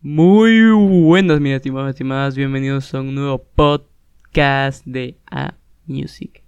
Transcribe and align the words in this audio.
Muy 0.00 0.70
buenas, 0.70 1.40
mis 1.40 1.54
estimados, 1.54 1.90
estimadas. 1.90 2.36
Bienvenidos 2.36 2.94
a 2.94 3.00
un 3.00 3.16
nuevo 3.16 3.42
podcast 3.42 4.86
de 4.86 5.16
A 5.28 5.54
Music. 5.86 6.44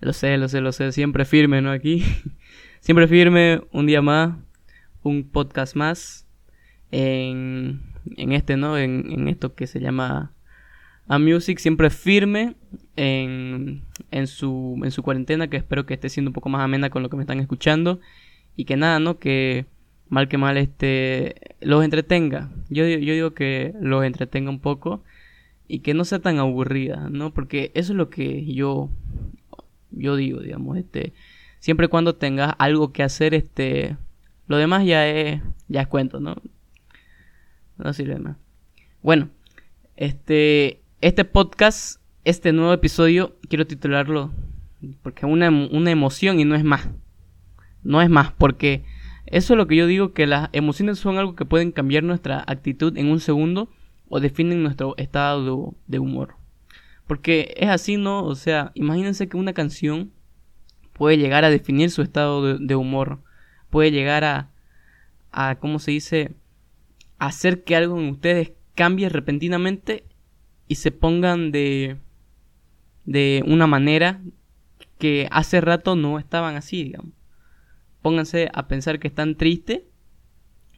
Lo 0.00 0.12
sé, 0.12 0.36
lo 0.36 0.48
sé, 0.48 0.60
lo 0.60 0.72
sé. 0.72 0.90
Siempre 0.90 1.24
firme, 1.24 1.62
¿no? 1.62 1.70
Aquí. 1.70 2.02
Siempre 2.80 3.06
firme. 3.06 3.60
Un 3.70 3.86
día 3.86 4.02
más. 4.02 4.34
Un 5.04 5.30
podcast 5.30 5.76
más. 5.76 6.26
En, 6.90 7.82
en 8.16 8.32
este, 8.32 8.56
¿no? 8.56 8.76
En, 8.76 9.12
en 9.12 9.28
esto 9.28 9.54
que 9.54 9.68
se 9.68 9.78
llama 9.78 10.32
A 11.06 11.20
Music. 11.20 11.60
Siempre 11.60 11.88
firme. 11.88 12.56
En, 12.96 13.84
en, 14.10 14.26
su, 14.26 14.80
en 14.82 14.90
su 14.90 15.04
cuarentena. 15.04 15.48
Que 15.48 15.58
espero 15.58 15.86
que 15.86 15.94
esté 15.94 16.08
siendo 16.08 16.30
un 16.30 16.34
poco 16.34 16.48
más 16.48 16.62
amena 16.62 16.90
con 16.90 17.04
lo 17.04 17.10
que 17.10 17.16
me 17.16 17.22
están 17.22 17.38
escuchando. 17.38 18.00
Y 18.56 18.64
que 18.64 18.76
nada, 18.76 18.98
¿no? 18.98 19.20
Que 19.20 19.66
mal 20.08 20.28
que 20.28 20.38
mal, 20.38 20.56
este, 20.56 21.36
los 21.60 21.84
entretenga. 21.84 22.50
Yo, 22.68 22.86
yo 22.86 23.14
digo 23.14 23.34
que 23.34 23.74
los 23.80 24.04
entretenga 24.04 24.50
un 24.50 24.60
poco 24.60 25.02
y 25.68 25.80
que 25.80 25.94
no 25.94 26.04
sea 26.04 26.20
tan 26.20 26.38
aburrida, 26.38 27.08
¿no? 27.10 27.32
Porque 27.32 27.72
eso 27.74 27.92
es 27.92 27.96
lo 27.96 28.10
que 28.10 28.44
yo, 28.52 28.90
yo 29.90 30.16
digo, 30.16 30.40
digamos, 30.40 30.76
este, 30.76 31.12
siempre 31.58 31.88
cuando 31.88 32.14
tengas 32.14 32.54
algo 32.58 32.92
que 32.92 33.02
hacer, 33.02 33.34
este, 33.34 33.96
lo 34.46 34.56
demás 34.56 34.84
ya 34.86 35.08
es, 35.08 35.42
ya 35.68 35.82
es 35.82 35.88
cuento, 35.88 36.20
¿no? 36.20 36.36
No 37.78 37.92
sirve 37.92 38.18
más. 38.18 38.36
Bueno, 39.02 39.28
este, 39.96 40.80
este 41.00 41.24
podcast, 41.24 42.00
este 42.24 42.52
nuevo 42.52 42.72
episodio, 42.72 43.36
quiero 43.48 43.66
titularlo 43.66 44.32
porque 45.02 45.26
es 45.26 45.32
una, 45.32 45.50
una 45.50 45.90
emoción 45.90 46.40
y 46.40 46.44
no 46.44 46.54
es 46.54 46.64
más. 46.64 46.88
No 47.82 48.02
es 48.02 48.10
más, 48.10 48.32
porque 48.32 48.84
eso 49.26 49.54
es 49.54 49.58
lo 49.58 49.66
que 49.66 49.76
yo 49.76 49.86
digo, 49.86 50.12
que 50.12 50.26
las 50.26 50.48
emociones 50.52 50.98
son 50.98 51.18
algo 51.18 51.34
que 51.34 51.44
pueden 51.44 51.72
cambiar 51.72 52.04
nuestra 52.04 52.44
actitud 52.46 52.96
en 52.96 53.08
un 53.08 53.20
segundo 53.20 53.70
o 54.08 54.20
definen 54.20 54.62
nuestro 54.62 54.94
estado 54.98 55.74
de, 55.86 55.98
humor. 55.98 56.36
Porque 57.06 57.54
es 57.56 57.68
así, 57.68 57.96
¿no? 57.96 58.24
O 58.24 58.34
sea, 58.36 58.70
imagínense 58.74 59.28
que 59.28 59.36
una 59.36 59.52
canción 59.52 60.12
puede 60.92 61.18
llegar 61.18 61.44
a 61.44 61.50
definir 61.50 61.90
su 61.90 62.02
estado 62.02 62.58
de, 62.58 62.76
humor. 62.76 63.20
Puede 63.68 63.90
llegar 63.90 64.24
a, 64.24 64.50
a, 65.32 65.56
¿cómo 65.56 65.78
se 65.78 65.90
dice? 65.90 66.34
hacer 67.18 67.64
que 67.64 67.74
algo 67.74 67.98
en 67.98 68.10
ustedes 68.10 68.52
cambie 68.74 69.08
repentinamente 69.08 70.04
y 70.68 70.74
se 70.74 70.90
pongan 70.90 71.50
de, 71.50 71.96
de 73.06 73.42
una 73.46 73.66
manera 73.66 74.20
que 74.98 75.26
hace 75.30 75.62
rato 75.62 75.96
no 75.96 76.18
estaban 76.18 76.56
así, 76.56 76.84
digamos 76.84 77.16
pónganse 78.06 78.48
a 78.54 78.68
pensar 78.68 79.00
que 79.00 79.08
están 79.08 79.34
tristes, 79.34 79.80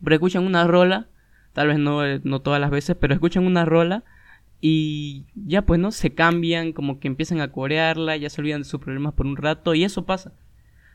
pero 0.02 0.16
escuchan 0.16 0.46
una 0.46 0.66
rola, 0.66 1.08
tal 1.52 1.68
vez 1.68 1.78
no, 1.78 2.02
eh, 2.02 2.22
no 2.24 2.40
todas 2.40 2.58
las 2.58 2.70
veces, 2.70 2.96
pero 2.98 3.12
escuchan 3.12 3.44
una 3.44 3.66
rola 3.66 4.02
y 4.62 5.26
ya 5.34 5.60
pues 5.66 5.78
no 5.78 5.92
se 5.92 6.14
cambian, 6.14 6.72
como 6.72 7.00
que 7.00 7.06
empiezan 7.06 7.42
a 7.42 7.52
corearla, 7.52 8.16
ya 8.16 8.30
se 8.30 8.40
olvidan 8.40 8.62
de 8.62 8.64
sus 8.64 8.80
problemas 8.80 9.12
por 9.12 9.26
un 9.26 9.36
rato 9.36 9.74
y 9.74 9.84
eso 9.84 10.06
pasa. 10.06 10.32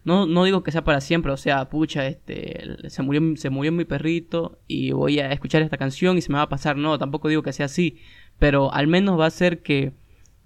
No, 0.05 0.25
no 0.25 0.43
digo 0.43 0.63
que 0.63 0.71
sea 0.71 0.83
para 0.83 1.01
siempre, 1.01 1.31
o 1.31 1.37
sea, 1.37 1.69
pucha, 1.69 2.07
este, 2.07 2.89
se 2.89 3.03
murió, 3.03 3.21
se 3.35 3.51
murió 3.51 3.71
mi 3.71 3.85
perrito 3.85 4.57
y 4.67 4.91
voy 4.91 5.19
a 5.19 5.31
escuchar 5.33 5.61
esta 5.61 5.77
canción 5.77 6.17
y 6.17 6.21
se 6.21 6.31
me 6.31 6.39
va 6.39 6.45
a 6.45 6.49
pasar, 6.49 6.77
no, 6.77 6.97
tampoco 6.97 7.29
digo 7.29 7.43
que 7.43 7.53
sea 7.53 7.67
así, 7.67 7.99
pero 8.39 8.73
al 8.73 8.87
menos 8.87 9.19
va 9.19 9.27
a 9.27 9.29
ser 9.29 9.61
que 9.61 9.93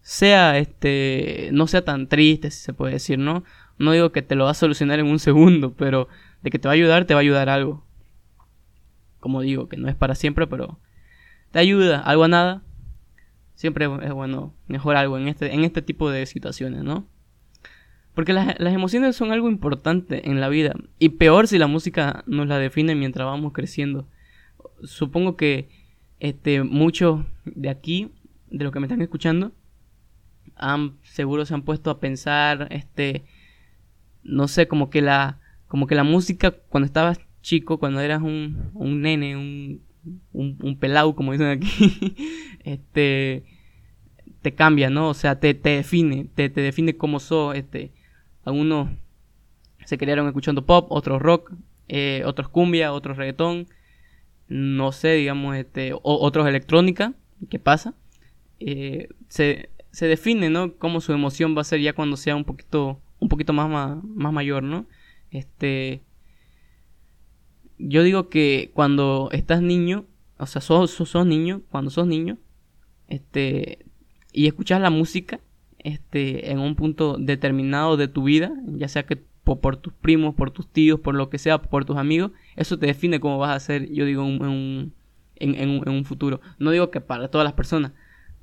sea, 0.02 0.58
este, 0.58 1.50
no 1.54 1.66
sea 1.66 1.86
tan 1.86 2.10
triste, 2.10 2.52
si 2.52 2.60
se 2.60 2.74
puede 2.74 2.92
decir, 2.92 3.20
¿no? 3.20 3.46
No 3.78 3.92
digo 3.92 4.12
que 4.12 4.22
te 4.22 4.36
lo 4.36 4.46
va 4.46 4.52
a 4.52 4.56
solucionar 4.56 5.00
en 5.00 5.08
un 5.08 5.20
segundo, 5.20 5.74
pero 5.74 6.08
de 6.42 6.50
que 6.50 6.60
te 6.60 6.68
va 6.68 6.74
a 6.74 6.76
ayudar, 6.76 7.06
te 7.06 7.14
va 7.14 7.20
a 7.20 7.22
ayudar 7.22 7.50
algo. 7.50 7.86
Como 9.20 9.42
digo, 9.42 9.68
que 9.70 9.78
no 9.78 9.88
es 9.90 9.96
para 9.96 10.16
siempre, 10.16 10.48
pero 10.48 10.80
te 11.52 11.60
ayuda, 11.60 12.00
algo 12.00 12.24
a 12.24 12.28
nada. 12.28 12.64
Siempre 13.56 13.86
es 14.04 14.14
bueno 14.14 14.54
mejor 14.68 14.96
algo 14.98 15.18
en 15.18 15.28
este, 15.28 15.54
en 15.54 15.64
este 15.64 15.82
tipo 15.82 16.12
de 16.12 16.26
situaciones, 16.26 16.84
¿no? 16.84 17.08
Porque 18.14 18.34
las, 18.34 18.60
las 18.60 18.74
emociones 18.74 19.16
son 19.16 19.32
algo 19.32 19.50
importante 19.50 20.30
en 20.30 20.40
la 20.40 20.50
vida. 20.50 20.74
Y 21.00 21.10
peor 21.10 21.48
si 21.48 21.58
la 21.58 21.68
música 21.68 22.24
nos 22.28 22.48
la 22.48 22.60
define 22.60 22.96
mientras 22.96 23.26
vamos 23.26 23.54
creciendo. 23.54 24.08
Supongo 24.84 25.36
que 25.38 25.70
este, 26.20 26.64
muchos 26.64 27.26
de 27.46 27.70
aquí, 27.70 28.12
de 28.50 28.64
los 28.64 28.74
que 28.74 28.80
me 28.80 28.88
están 28.88 29.02
escuchando, 29.02 29.52
han, 30.56 30.98
seguro 31.04 31.46
se 31.46 31.54
han 31.54 31.62
puesto 31.62 31.90
a 31.90 32.00
pensar, 32.00 32.68
este, 32.72 33.26
no 34.28 34.48
sé, 34.48 34.68
como 34.68 34.90
que 34.90 35.02
la, 35.02 35.40
como 35.68 35.88
que 35.88 35.96
la 35.96 36.04
música 36.04 36.52
cuando 36.52 36.86
estabas 36.86 37.20
chico, 37.42 37.80
cuando 37.80 38.02
eras 38.02 38.22
un, 38.22 38.72
un 38.74 39.02
nene, 39.02 39.36
un, 39.38 39.82
un, 40.34 40.78
pelado, 40.78 41.16
como 41.16 41.32
dicen 41.32 41.48
aquí, 41.48 42.16
este, 42.64 43.46
te 44.42 44.54
cambia, 44.54 44.90
¿no? 44.90 45.10
O 45.10 45.14
sea, 45.14 45.40
te, 45.40 45.54
te 45.54 45.70
define, 45.70 46.28
te, 46.36 46.50
te 46.50 46.62
define 46.62 46.98
como 46.98 47.20
sos, 47.20 47.56
este, 47.56 47.92
algunos 48.44 48.90
se 49.86 49.98
criaron 49.98 50.28
escuchando 50.28 50.66
pop, 50.66 50.88
otros 50.92 51.22
rock, 51.22 51.54
eh, 51.88 52.24
otros 52.26 52.50
cumbia, 52.50 52.92
otros 52.92 53.16
reggaetón, 53.16 53.68
no 54.50 54.92
sé, 54.92 55.14
digamos, 55.14 55.56
este, 55.56 55.94
otros 55.94 56.48
electrónica, 56.48 57.14
¿qué 57.50 57.60
pasa? 57.60 57.94
Eh, 58.60 59.08
se, 59.30 59.70
se 59.92 60.08
define, 60.08 60.50
¿no? 60.50 60.74
Cómo 60.74 61.00
su 61.00 61.14
emoción 61.14 61.56
va 61.56 61.62
a 61.62 61.66
ser 61.66 61.80
ya 61.80 61.94
cuando 61.94 62.18
sea 62.18 62.36
un 62.36 62.44
poquito 62.44 63.00
un 63.20 63.30
poquito 63.30 63.54
más, 63.54 63.70
más, 64.04 64.34
mayor, 64.34 64.64
¿no? 64.64 64.86
Este, 65.32 66.02
yo 67.78 68.04
digo 68.04 68.30
que 68.30 68.72
cuando 68.74 69.30
estás 69.32 69.62
niño, 69.62 70.06
o 70.38 70.46
sea, 70.46 70.62
sos, 70.62 70.92
sos, 70.92 71.26
niño, 71.26 71.62
cuando 71.70 71.92
sos 71.92 72.08
niño, 72.08 72.38
este, 73.08 73.86
y 74.32 74.48
escuchas 74.48 74.82
la 74.82 74.90
música, 74.90 75.40
este, 75.80 76.52
en 76.52 76.60
un 76.60 76.76
punto 76.76 77.18
determinado 77.18 77.98
de 77.98 78.08
tu 78.08 78.24
vida, 78.24 78.52
ya 78.66 78.88
sea 78.88 79.06
que 79.06 79.16
por, 79.44 79.78
tus 79.78 79.94
primos, 79.94 80.36
por 80.36 80.52
tus 80.52 80.68
tíos, 80.68 81.00
por 81.00 81.16
lo 81.16 81.30
que 81.30 81.38
sea, 81.38 81.62
por 81.62 81.86
tus 81.86 81.98
amigos, 81.98 82.32
eso 82.56 82.78
te 82.78 82.88
define 82.88 83.20
cómo 83.20 83.38
vas 83.38 83.56
a 83.56 83.60
ser, 83.60 83.90
yo 83.92 84.06
digo, 84.06 84.24
un, 84.24 84.94
en, 85.36 85.56
en 85.56 85.90
un 85.90 86.06
futuro. 86.06 86.42
No 86.60 86.72
digo 86.72 86.92
que 86.92 87.00
para 87.00 87.30
todas 87.30 87.46
las 87.46 87.54
personas, 87.54 87.94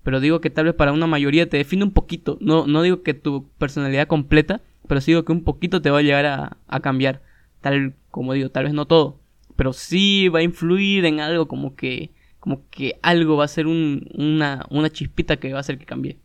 pero 0.05 0.21
digo 0.21 0.41
que 0.41 0.51
tal 0.51 0.67
vez 0.67 0.75
para 0.75 0.93
una 0.93 1.07
mayoría 1.07 1.49
te 1.49 1.57
define 1.57 1.83
un 1.83 1.91
poquito. 1.91 2.37
No, 2.41 2.67
no 2.67 2.83
digo 2.83 3.03
que 3.03 3.15
tu 3.15 3.49
personalidad 3.59 4.07
completa, 4.07 4.61
pero 4.87 5.01
sí 5.01 5.13
digo 5.13 5.25
que 5.25 5.33
un 5.33 5.43
poquito 5.43 5.83
te 5.83 5.91
va 5.91 5.99
a 5.99 6.03
llegar 6.03 6.27
a, 6.27 6.59
a 6.69 6.81
cambiar. 6.81 7.23
Tal 7.63 7.95
como 8.11 8.35
digo, 8.35 8.51
tal 8.51 8.65
vez 8.65 8.75
no 8.75 8.87
todo, 8.87 9.19
pero 9.57 9.73
sí 9.73 10.29
va 10.29 10.41
a 10.41 10.43
influir 10.43 11.07
en 11.07 11.21
algo 11.21 11.49
como 11.49 11.75
que, 11.75 12.13
como 12.39 12.69
que 12.69 12.99
algo 13.03 13.39
va 13.39 13.47
a 13.47 13.49
ser 13.49 13.67
un, 13.67 14.07
una, 14.15 14.67
una 14.69 14.91
chispita 14.91 15.39
que 15.39 15.53
va 15.53 15.59
a 15.59 15.61
hacer 15.61 15.79
que 15.79 15.87
cambie. 15.87 16.19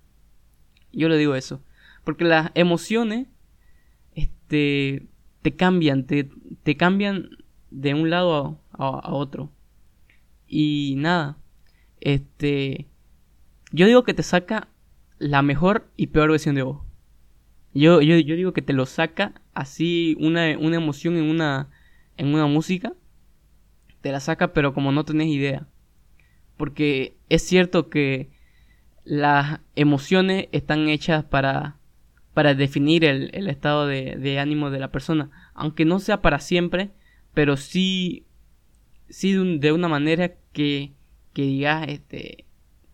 Yo 0.91 1.07
le 1.07 1.17
digo 1.17 1.35
eso, 1.35 1.63
porque 2.03 2.25
las 2.25 2.51
emociones, 2.56 3.28
este, 4.13 5.07
te 5.41 5.56
cambian, 5.56 6.06
te, 6.06 6.29
te 6.63 6.75
cambian 6.75 7.29
de 7.72 7.94
un 7.94 8.09
lado 8.09 8.59
a, 8.73 8.85
a 8.85 9.13
otro. 9.13 9.53
Y 10.47 10.96
nada, 10.97 11.38
este, 12.01 12.89
yo 13.72 13.85
digo 13.85 14.03
que 14.03 14.13
te 14.13 14.24
saca 14.24 14.68
la 15.18 15.41
mejor 15.41 15.90
y 15.96 16.07
peor 16.07 16.31
versión 16.31 16.56
de 16.56 16.63
vos. 16.63 16.81
Yo, 17.74 18.02
yo, 18.02 18.18
yo 18.18 18.35
digo 18.35 18.53
que 18.53 18.62
te 18.62 18.74
lo 18.74 18.85
saca 18.85 19.41
así 19.53 20.18
una, 20.19 20.57
una 20.57 20.78
emoción 20.78 21.18
en 21.18 21.25
una, 21.25 21.69
en 22.18 22.34
una 22.34 22.47
música. 22.47 22.94
Te 24.02 24.12
la 24.12 24.19
saca 24.19 24.53
pero 24.53 24.74
como 24.74 24.91
no 24.91 25.06
tenés 25.06 25.28
idea. 25.28 25.68
Porque 26.58 27.18
es 27.29 27.44
cierto 27.44 27.90
que 27.90 28.31
las 29.03 29.59
emociones 29.75 30.47
están 30.52 30.90
hechas 30.90 31.24
para, 31.24 31.78
para 32.34 32.53
definir 32.56 33.06
el, 33.06 33.29
el 33.34 33.47
estado 33.47 33.85
de, 33.85 34.40
ánimo 34.40 34.72
de 34.72 34.79
la 34.79 34.91
persona. 34.91 35.29
Aunque 35.53 35.85
no 35.85 36.00
sea 36.00 36.22
para 36.22 36.40
siempre, 36.40 36.91
pero 37.34 37.56
sí, 37.56 38.25
sí 39.09 39.34
de, 39.34 39.59
de 39.59 39.72
una 39.72 39.88
manera 39.88 40.34
que, 40.53 40.94
que 41.34 41.44
digas, 41.44 41.88
este, 41.88 42.46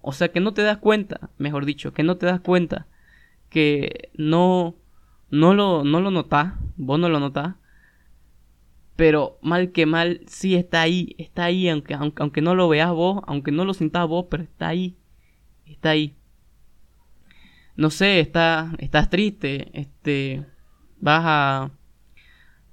o 0.08 0.12
sea, 0.14 0.30
que 0.32 0.40
no 0.40 0.54
te 0.54 0.62
das 0.62 0.78
cuenta, 0.78 1.32
mejor 1.40 1.66
dicho, 1.66 1.92
que 1.92 2.04
no 2.04 2.18
te 2.18 2.28
das 2.28 2.40
cuenta 2.40 2.88
que 3.50 4.12
no 4.16 4.76
no 5.32 5.56
lo 5.56 5.84
no 5.84 6.00
lo 6.00 6.12
notás, 6.12 6.54
vos 6.78 7.00
no 7.00 7.10
lo 7.10 7.20
notás, 7.20 7.56
pero 8.96 9.40
mal 9.42 9.72
que 9.72 9.88
mal 9.88 10.22
sí 10.28 10.56
está 10.56 10.82
ahí, 10.84 11.16
está 11.18 11.46
ahí 11.46 11.68
aunque 11.70 11.96
aunque, 11.96 12.22
aunque 12.22 12.42
no 12.42 12.54
lo 12.54 12.70
veas 12.70 12.92
vos, 12.92 13.24
aunque 13.28 13.52
no 13.52 13.66
lo 13.66 13.74
sintas 13.74 14.08
vos, 14.08 14.28
pero 14.30 14.44
está 14.44 14.68
ahí. 14.68 14.96
Está 15.66 15.90
ahí. 15.92 16.16
No 17.76 17.90
sé, 17.90 18.20
está 18.20 18.74
estás 18.78 19.10
triste, 19.10 19.70
este 19.74 20.46
vas 21.00 21.24
a 21.26 21.72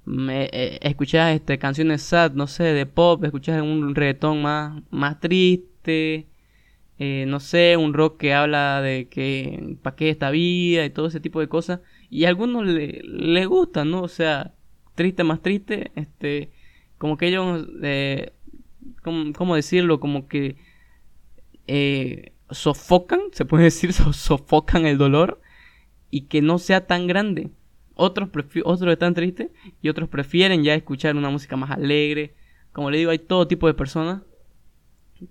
me, 0.05 0.49
eh, 0.51 0.79
escuchas 0.81 1.33
este 1.35 1.57
canciones 1.57 2.03
sad, 2.03 2.33
no 2.33 2.47
sé, 2.47 2.63
de 2.65 2.85
pop, 2.85 3.23
escuchas 3.23 3.61
un 3.61 3.95
reggaetón 3.95 4.41
más 4.41 4.83
más 4.91 5.19
triste, 5.19 6.27
eh, 6.99 7.25
no 7.27 7.39
sé, 7.39 7.75
un 7.77 7.93
rock 7.93 8.17
que 8.19 8.33
habla 8.33 8.81
de 8.81 9.07
que 9.09 9.77
para 9.81 9.95
qué 9.95 10.09
esta 10.09 10.29
vida 10.29 10.85
y 10.85 10.89
todo 10.89 11.07
ese 11.07 11.19
tipo 11.19 11.39
de 11.39 11.49
cosas. 11.49 11.81
Y 12.09 12.25
a 12.25 12.29
algunos 12.29 12.65
les 12.65 13.03
le 13.03 13.45
gusta, 13.45 13.85
¿no? 13.85 14.01
O 14.03 14.07
sea, 14.07 14.53
triste 14.95 15.23
más 15.23 15.41
triste, 15.41 15.91
este, 15.95 16.51
como 16.97 17.17
que 17.17 17.27
ellos, 17.27 17.67
eh, 17.81 18.33
¿cómo, 19.01 19.55
decirlo? 19.55 19.99
Como 19.99 20.27
que 20.27 20.57
eh, 21.67 22.33
sofocan, 22.51 23.21
se 23.31 23.45
puede 23.45 23.65
decir, 23.65 23.93
sofocan 23.93 24.85
el 24.85 24.97
dolor 24.97 25.41
y 26.11 26.27
que 26.27 26.41
no 26.41 26.59
sea 26.59 26.85
tan 26.85 27.07
grande. 27.07 27.49
Otros, 27.95 28.29
otros 28.65 28.93
están 28.93 29.13
tristes 29.13 29.51
y 29.81 29.89
otros 29.89 30.09
prefieren 30.09 30.63
ya 30.63 30.73
escuchar 30.73 31.15
una 31.15 31.29
música 31.29 31.55
más 31.55 31.71
alegre. 31.71 32.35
Como 32.71 32.89
le 32.89 32.97
digo, 32.97 33.11
hay 33.11 33.19
todo 33.19 33.47
tipo 33.47 33.67
de 33.67 33.75
personas 33.75 34.23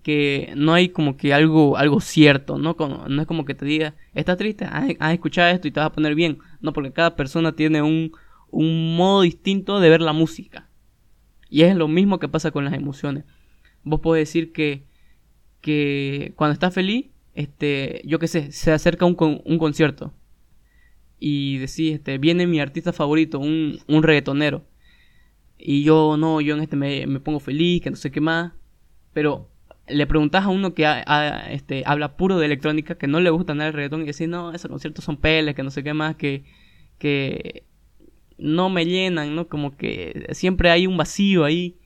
que 0.02 0.52
no 0.56 0.74
hay 0.74 0.88
como 0.88 1.16
que 1.16 1.34
algo, 1.34 1.76
algo 1.76 2.00
cierto, 2.00 2.58
¿no? 2.58 2.76
no 3.08 3.22
es 3.22 3.26
como 3.26 3.44
que 3.44 3.54
te 3.54 3.64
diga, 3.64 3.94
estás 4.14 4.36
triste, 4.36 4.64
has, 4.64 4.90
escuchado 5.12 5.50
esto 5.50 5.68
y 5.68 5.70
te 5.70 5.80
vas 5.80 5.88
a 5.88 5.92
poner 5.92 6.14
bien. 6.14 6.38
No, 6.60 6.72
porque 6.72 6.92
cada 6.92 7.16
persona 7.16 7.52
tiene 7.52 7.82
un, 7.82 8.12
un 8.50 8.96
modo 8.96 9.22
distinto 9.22 9.80
de 9.80 9.90
ver 9.90 10.00
la 10.00 10.12
música. 10.12 10.68
Y 11.48 11.62
es 11.62 11.76
lo 11.76 11.88
mismo 11.88 12.18
que 12.18 12.28
pasa 12.28 12.50
con 12.50 12.64
las 12.64 12.74
emociones. 12.74 13.24
Vos 13.84 14.00
podés 14.00 14.28
decir 14.28 14.52
que, 14.52 14.84
que 15.60 16.32
cuando 16.36 16.54
estás 16.54 16.74
feliz, 16.74 17.06
este, 17.34 18.02
yo 18.04 18.18
qué 18.18 18.28
sé, 18.28 18.52
se 18.52 18.72
acerca 18.72 19.04
un, 19.04 19.16
un 19.44 19.58
concierto. 19.58 20.12
Y 21.18 21.58
decís, 21.58 21.94
este, 21.94 22.18
viene 22.18 22.46
mi 22.46 22.58
artista 22.60 22.92
favorito, 22.92 23.38
un, 23.38 23.78
un 23.86 24.02
reggaetonero. 24.02 24.64
Y 25.58 25.84
yo, 25.84 26.16
no, 26.16 26.40
yo 26.40 26.56
en 26.56 26.62
este 26.62 26.76
me 26.76 27.20
pongo 27.20 27.38
feliz, 27.38 27.82
que 27.82 27.90
no 27.90 27.96
sé 27.96 28.10
qué 28.10 28.20
más. 28.20 28.52
Pero 29.12 29.51
le 29.88 30.06
preguntas 30.06 30.44
a 30.44 30.48
uno 30.48 30.74
que 30.74 30.86
este, 31.50 31.82
habla 31.86 32.16
puro 32.16 32.38
de 32.38 32.46
electrónica, 32.46 32.96
que 32.96 33.06
no 33.06 33.20
le 33.20 33.30
gusta 33.30 33.54
nada 33.54 33.68
el 33.68 33.74
reggaetón, 33.74 34.02
y 34.02 34.06
decís, 34.06 34.28
no, 34.28 34.52
esos 34.52 34.70
conciertos 34.70 35.04
son 35.04 35.16
peles, 35.16 35.54
que 35.54 35.62
no 35.62 35.70
sé 35.70 35.82
qué 35.82 35.94
más, 35.94 36.16
que, 36.16 36.44
que 36.98 37.64
no 38.38 38.70
me 38.70 38.86
llenan, 38.86 39.34
¿no? 39.34 39.48
Como 39.48 39.76
que 39.76 40.28
siempre 40.32 40.70
hay 40.70 40.86
un 40.86 40.96
vacío 40.96 41.44
ahí. 41.44 41.78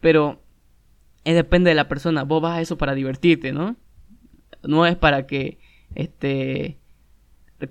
Pero 0.00 0.42
es 1.24 1.34
depende 1.34 1.70
de 1.70 1.74
la 1.74 1.88
persona. 1.88 2.24
Vos 2.24 2.42
vas 2.42 2.58
a 2.58 2.60
eso 2.60 2.76
para 2.76 2.94
divertirte, 2.94 3.52
¿no? 3.52 3.76
No 4.62 4.86
es 4.86 4.96
para 4.96 5.26
que, 5.26 5.58
este, 5.94 6.78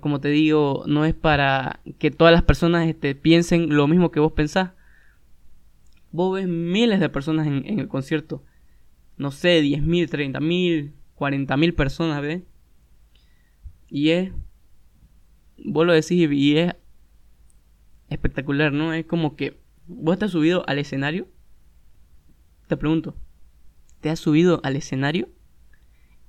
como 0.00 0.20
te 0.20 0.28
digo, 0.28 0.84
no 0.86 1.04
es 1.04 1.14
para 1.14 1.80
que 1.98 2.10
todas 2.10 2.32
las 2.32 2.42
personas 2.42 2.88
este, 2.88 3.14
piensen 3.14 3.74
lo 3.74 3.86
mismo 3.86 4.10
que 4.10 4.20
vos 4.20 4.32
pensás. 4.32 4.72
Vos 6.10 6.34
ves 6.34 6.46
miles 6.46 7.00
de 7.00 7.08
personas 7.08 7.46
en 7.46 7.78
el 7.80 7.88
concierto 7.88 8.42
no 9.16 9.30
sé, 9.30 9.62
10.000, 9.62 10.08
30.000, 10.08 10.92
40.000 11.16 11.74
personas, 11.74 12.22
¿ves? 12.22 12.42
Y 13.88 14.10
es, 14.10 14.32
vos 15.64 15.86
lo 15.86 15.92
decís 15.92 16.30
y 16.30 16.58
es 16.58 16.74
espectacular, 18.08 18.72
¿no? 18.72 18.92
Es 18.92 19.06
como 19.06 19.36
que 19.36 19.58
vos 19.86 20.18
te 20.18 20.24
has 20.24 20.30
subido 20.30 20.64
al 20.66 20.78
escenario. 20.78 21.28
Te 22.66 22.76
pregunto, 22.76 23.14
¿te 24.00 24.10
has 24.10 24.18
subido 24.18 24.60
al 24.64 24.76
escenario? 24.76 25.28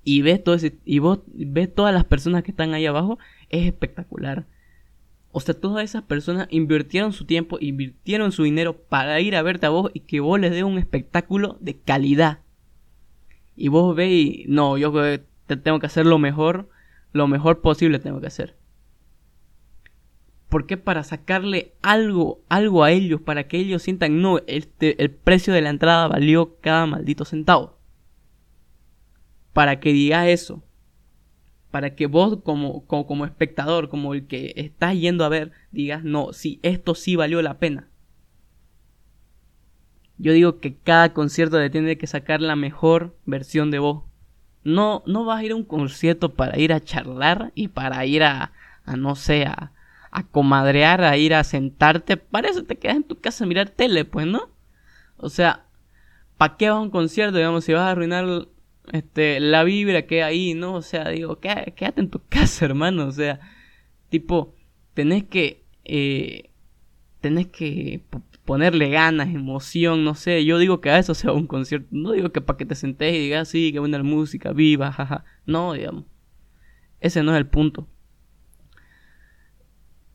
Y 0.04 0.22
ves 0.22 0.44
todo 0.44 0.56
ese, 0.56 0.78
y 0.86 1.00
vos 1.00 1.22
ves 1.28 1.74
todas 1.74 1.94
las 1.94 2.04
personas 2.04 2.44
que 2.44 2.52
están 2.52 2.74
ahí 2.74 2.86
abajo, 2.86 3.18
es 3.50 3.66
espectacular. 3.66 4.46
O 5.32 5.42
sea, 5.42 5.54
todas 5.54 5.84
esas 5.84 6.04
personas 6.04 6.48
invirtieron 6.52 7.12
su 7.12 7.26
tiempo, 7.26 7.58
invirtieron 7.60 8.32
su 8.32 8.44
dinero 8.44 8.78
para 8.78 9.20
ir 9.20 9.36
a 9.36 9.42
verte 9.42 9.66
a 9.66 9.70
vos 9.70 9.92
y 9.94 10.02
que 10.02 10.20
vos 10.20 10.40
les 10.40 10.52
dé 10.52 10.64
un 10.64 10.78
espectáculo 10.78 11.58
de 11.60 11.78
calidad. 11.78 12.45
Y 13.56 13.70
vos 13.70 13.96
ves 13.96 14.12
y 14.12 14.46
no, 14.48 14.78
yo 14.78 14.92
te 15.48 15.58
tengo 15.58 15.80
que 15.80 15.86
hacer 15.86 16.06
lo 16.06 16.18
mejor, 16.20 16.70
lo 17.14 17.28
mejor 17.28 17.62
posible 17.62 18.00
tengo 18.00 18.20
que 18.20 18.28
hacer. 18.28 18.56
¿Por 20.50 20.68
qué? 20.68 20.78
Para 20.78 21.04
sacarle 21.04 21.74
algo, 21.82 22.42
algo 22.50 22.84
a 22.84 22.92
ellos, 22.92 23.22
para 23.22 23.48
que 23.48 23.58
ellos 23.58 23.82
sientan, 23.82 24.22
no, 24.22 24.40
este, 24.48 25.02
el 25.02 25.12
precio 25.12 25.54
de 25.54 25.62
la 25.62 25.70
entrada 25.70 26.08
valió 26.08 26.58
cada 26.62 26.86
maldito 26.86 27.26
centavo. 27.26 27.78
Para 29.54 29.80
que 29.80 29.92
digas 29.92 30.28
eso. 30.28 30.64
Para 31.72 31.96
que 31.96 32.08
vos 32.08 32.40
como, 32.44 32.86
como, 32.86 33.06
como 33.06 33.26
espectador, 33.26 33.90
como 33.90 34.14
el 34.14 34.28
que 34.28 34.54
estás 34.56 34.96
yendo 34.96 35.26
a 35.26 35.30
ver, 35.30 35.52
digas, 35.72 36.04
no, 36.04 36.32
sí, 36.32 36.60
esto 36.64 36.96
sí 36.96 37.16
valió 37.16 37.42
la 37.42 37.58
pena. 37.58 37.90
Yo 40.18 40.34
digo 40.34 40.60
que 40.60 40.76
cada 40.76 41.14
concierto 41.14 41.60
le 41.60 41.70
tiene 41.70 41.98
que 41.98 42.08
sacar 42.08 42.42
la 42.42 42.56
mejor 42.56 43.16
versión 43.26 43.72
de 43.72 43.80
vos. 43.80 44.04
No, 44.64 45.04
no 45.06 45.26
vas 45.26 45.40
a 45.40 45.44
ir 45.44 45.52
a 45.52 45.56
un 45.56 45.64
concierto 45.64 46.34
para 46.34 46.58
ir 46.58 46.74
a 46.74 46.80
charlar 46.80 47.52
y 47.54 47.68
para 47.68 48.06
ir 48.06 48.24
a, 48.24 48.54
a 48.86 48.96
no 48.96 49.16
sé, 49.16 49.46
a, 49.46 49.72
a 50.12 50.24
comadrear, 50.24 51.04
a 51.04 51.18
ir 51.18 51.34
a 51.34 51.44
sentarte. 51.44 52.18
Para 52.18 52.50
eso 52.50 52.64
te 52.64 52.78
quedas 52.78 52.96
en 52.98 53.04
tu 53.04 53.20
casa 53.20 53.44
a 53.44 53.48
mirar 53.48 53.70
tele, 53.70 54.06
pues, 54.06 54.26
¿no? 54.26 54.50
O 55.18 55.30
sea, 55.30 55.66
¿para 56.38 56.58
qué 56.58 56.70
vas 56.70 56.78
a 56.78 56.82
un 56.82 56.90
concierto? 56.90 57.38
Digamos, 57.38 57.66
si 57.66 57.74
vas 57.74 57.84
a 57.84 57.92
arruinar 57.92 58.48
este, 58.92 59.40
la 59.40 59.64
vibra 59.64 60.08
que 60.08 60.24
hay 60.24 60.50
ahí, 60.50 60.54
¿no? 60.54 60.76
O 60.76 60.82
sea, 60.82 61.10
digo, 61.10 61.40
quédate 61.40 62.00
en 62.00 62.10
tu 62.10 62.22
casa, 62.30 62.66
hermano. 62.66 63.08
O 63.08 63.12
sea, 63.12 63.40
tipo, 64.10 64.56
tenés 64.94 65.26
que... 65.26 65.64
Eh, 65.84 66.50
tenés 67.22 67.48
que 67.48 68.04
ponerle 68.46 68.90
ganas, 68.90 69.30
emoción, 69.30 70.06
no 70.06 70.16
sé. 70.16 70.46
Yo 70.46 70.58
digo 70.60 70.80
que 70.80 70.92
a 70.92 71.00
eso 71.00 71.14
sea 71.14 71.34
un 71.34 71.48
concierto. 71.48 71.88
No 71.92 72.12
digo 72.12 72.32
que 72.32 72.42
para 72.42 72.58
que 72.58 72.66
te 72.66 72.76
sentés 72.76 73.14
y 73.16 73.20
digas, 73.20 73.50
sí, 73.50 73.74
que 73.74 73.80
buena 73.80 73.98
la 73.98 74.04
música, 74.04 74.54
viva, 74.54 74.92
jaja. 74.92 75.26
No, 75.46 75.74
digamos. 75.74 76.06
Ese 77.02 77.24
no 77.24 77.32
es 77.32 77.38
el 77.38 77.48
punto. 77.48 77.88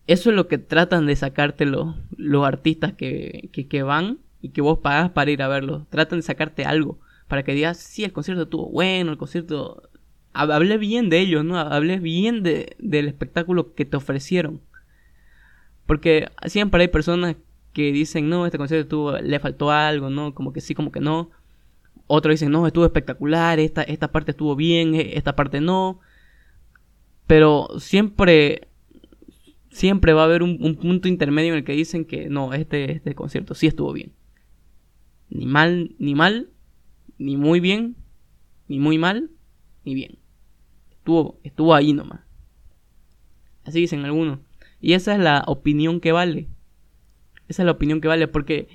Eso 0.06 0.30
es 0.30 0.36
lo 0.36 0.48
que 0.48 0.58
tratan 0.58 1.06
de 1.06 1.14
sacarte 1.14 1.66
los, 1.66 1.96
los 2.16 2.46
artistas 2.46 2.94
que, 2.94 3.50
que, 3.52 3.82
van 3.82 4.18
y 4.40 4.50
que 4.50 4.60
vos 4.60 4.78
pagás 4.78 5.10
para 5.10 5.30
ir 5.30 5.42
a 5.42 5.48
verlos. 5.48 5.88
Tratan 5.88 6.20
de 6.20 6.22
sacarte 6.22 6.64
algo. 6.64 6.98
Para 7.28 7.44
que 7.44 7.54
digas, 7.54 7.78
sí, 7.78 8.02
el 8.04 8.12
concierto 8.12 8.44
estuvo 8.44 8.70
bueno, 8.70 9.12
el 9.12 9.18
concierto... 9.18 9.88
Hablé 10.32 10.78
bien 10.78 11.10
de 11.10 11.18
ellos, 11.18 11.44
¿no? 11.44 11.58
Hablé 11.58 11.98
bien 11.98 12.44
de, 12.44 12.76
del 12.78 13.08
espectáculo 13.08 13.74
que 13.74 13.84
te 13.84 13.96
ofrecieron. 13.96 14.60
Porque 15.86 16.28
siempre 16.46 16.82
hay 16.82 16.88
personas 16.88 17.34
que 17.72 17.92
dicen, 17.92 18.28
no, 18.28 18.46
este 18.46 18.58
concierto 18.58 18.82
estuvo, 18.82 19.18
le 19.18 19.38
faltó 19.40 19.70
algo, 19.70 20.10
¿no? 20.10 20.34
Como 20.34 20.52
que 20.52 20.60
sí, 20.60 20.74
como 20.74 20.90
que 20.92 21.00
no. 21.00 21.30
Otros 22.06 22.34
dicen, 22.34 22.50
no, 22.50 22.66
estuvo 22.66 22.84
espectacular, 22.84 23.60
esta, 23.60 23.82
esta 23.82 24.10
parte 24.10 24.32
estuvo 24.32 24.56
bien, 24.56 24.94
e, 24.94 25.16
esta 25.16 25.36
parte 25.36 25.60
no. 25.60 26.00
Pero 27.26 27.68
siempre, 27.78 28.68
siempre 29.70 30.12
va 30.12 30.22
a 30.22 30.24
haber 30.24 30.42
un, 30.42 30.58
punto 30.76 31.06
intermedio 31.08 31.52
en 31.52 31.58
el 31.58 31.64
que 31.64 31.72
dicen 31.72 32.04
que 32.04 32.28
no, 32.28 32.52
este, 32.52 32.92
este 32.92 33.14
concierto 33.14 33.54
sí 33.54 33.68
estuvo 33.68 33.92
bien. 33.92 34.12
Ni 35.28 35.46
mal, 35.46 35.94
ni 35.98 36.16
mal, 36.16 36.50
ni 37.18 37.36
muy 37.36 37.60
bien, 37.60 37.94
ni 38.66 38.80
muy 38.80 38.98
mal, 38.98 39.30
ni 39.84 39.94
bien. 39.94 40.18
Estuvo, 40.90 41.38
estuvo 41.44 41.74
ahí 41.74 41.92
nomás. 41.92 42.20
Así 43.64 43.80
dicen 43.80 44.04
algunos. 44.04 44.40
Y 44.80 44.94
esa 44.94 45.12
es 45.12 45.20
la 45.20 45.44
opinión 45.46 46.00
que 46.00 46.10
vale. 46.10 46.48
Esa 47.50 47.62
es 47.62 47.66
la 47.66 47.72
opinión 47.72 48.00
que 48.00 48.06
vale, 48.06 48.28
porque 48.28 48.68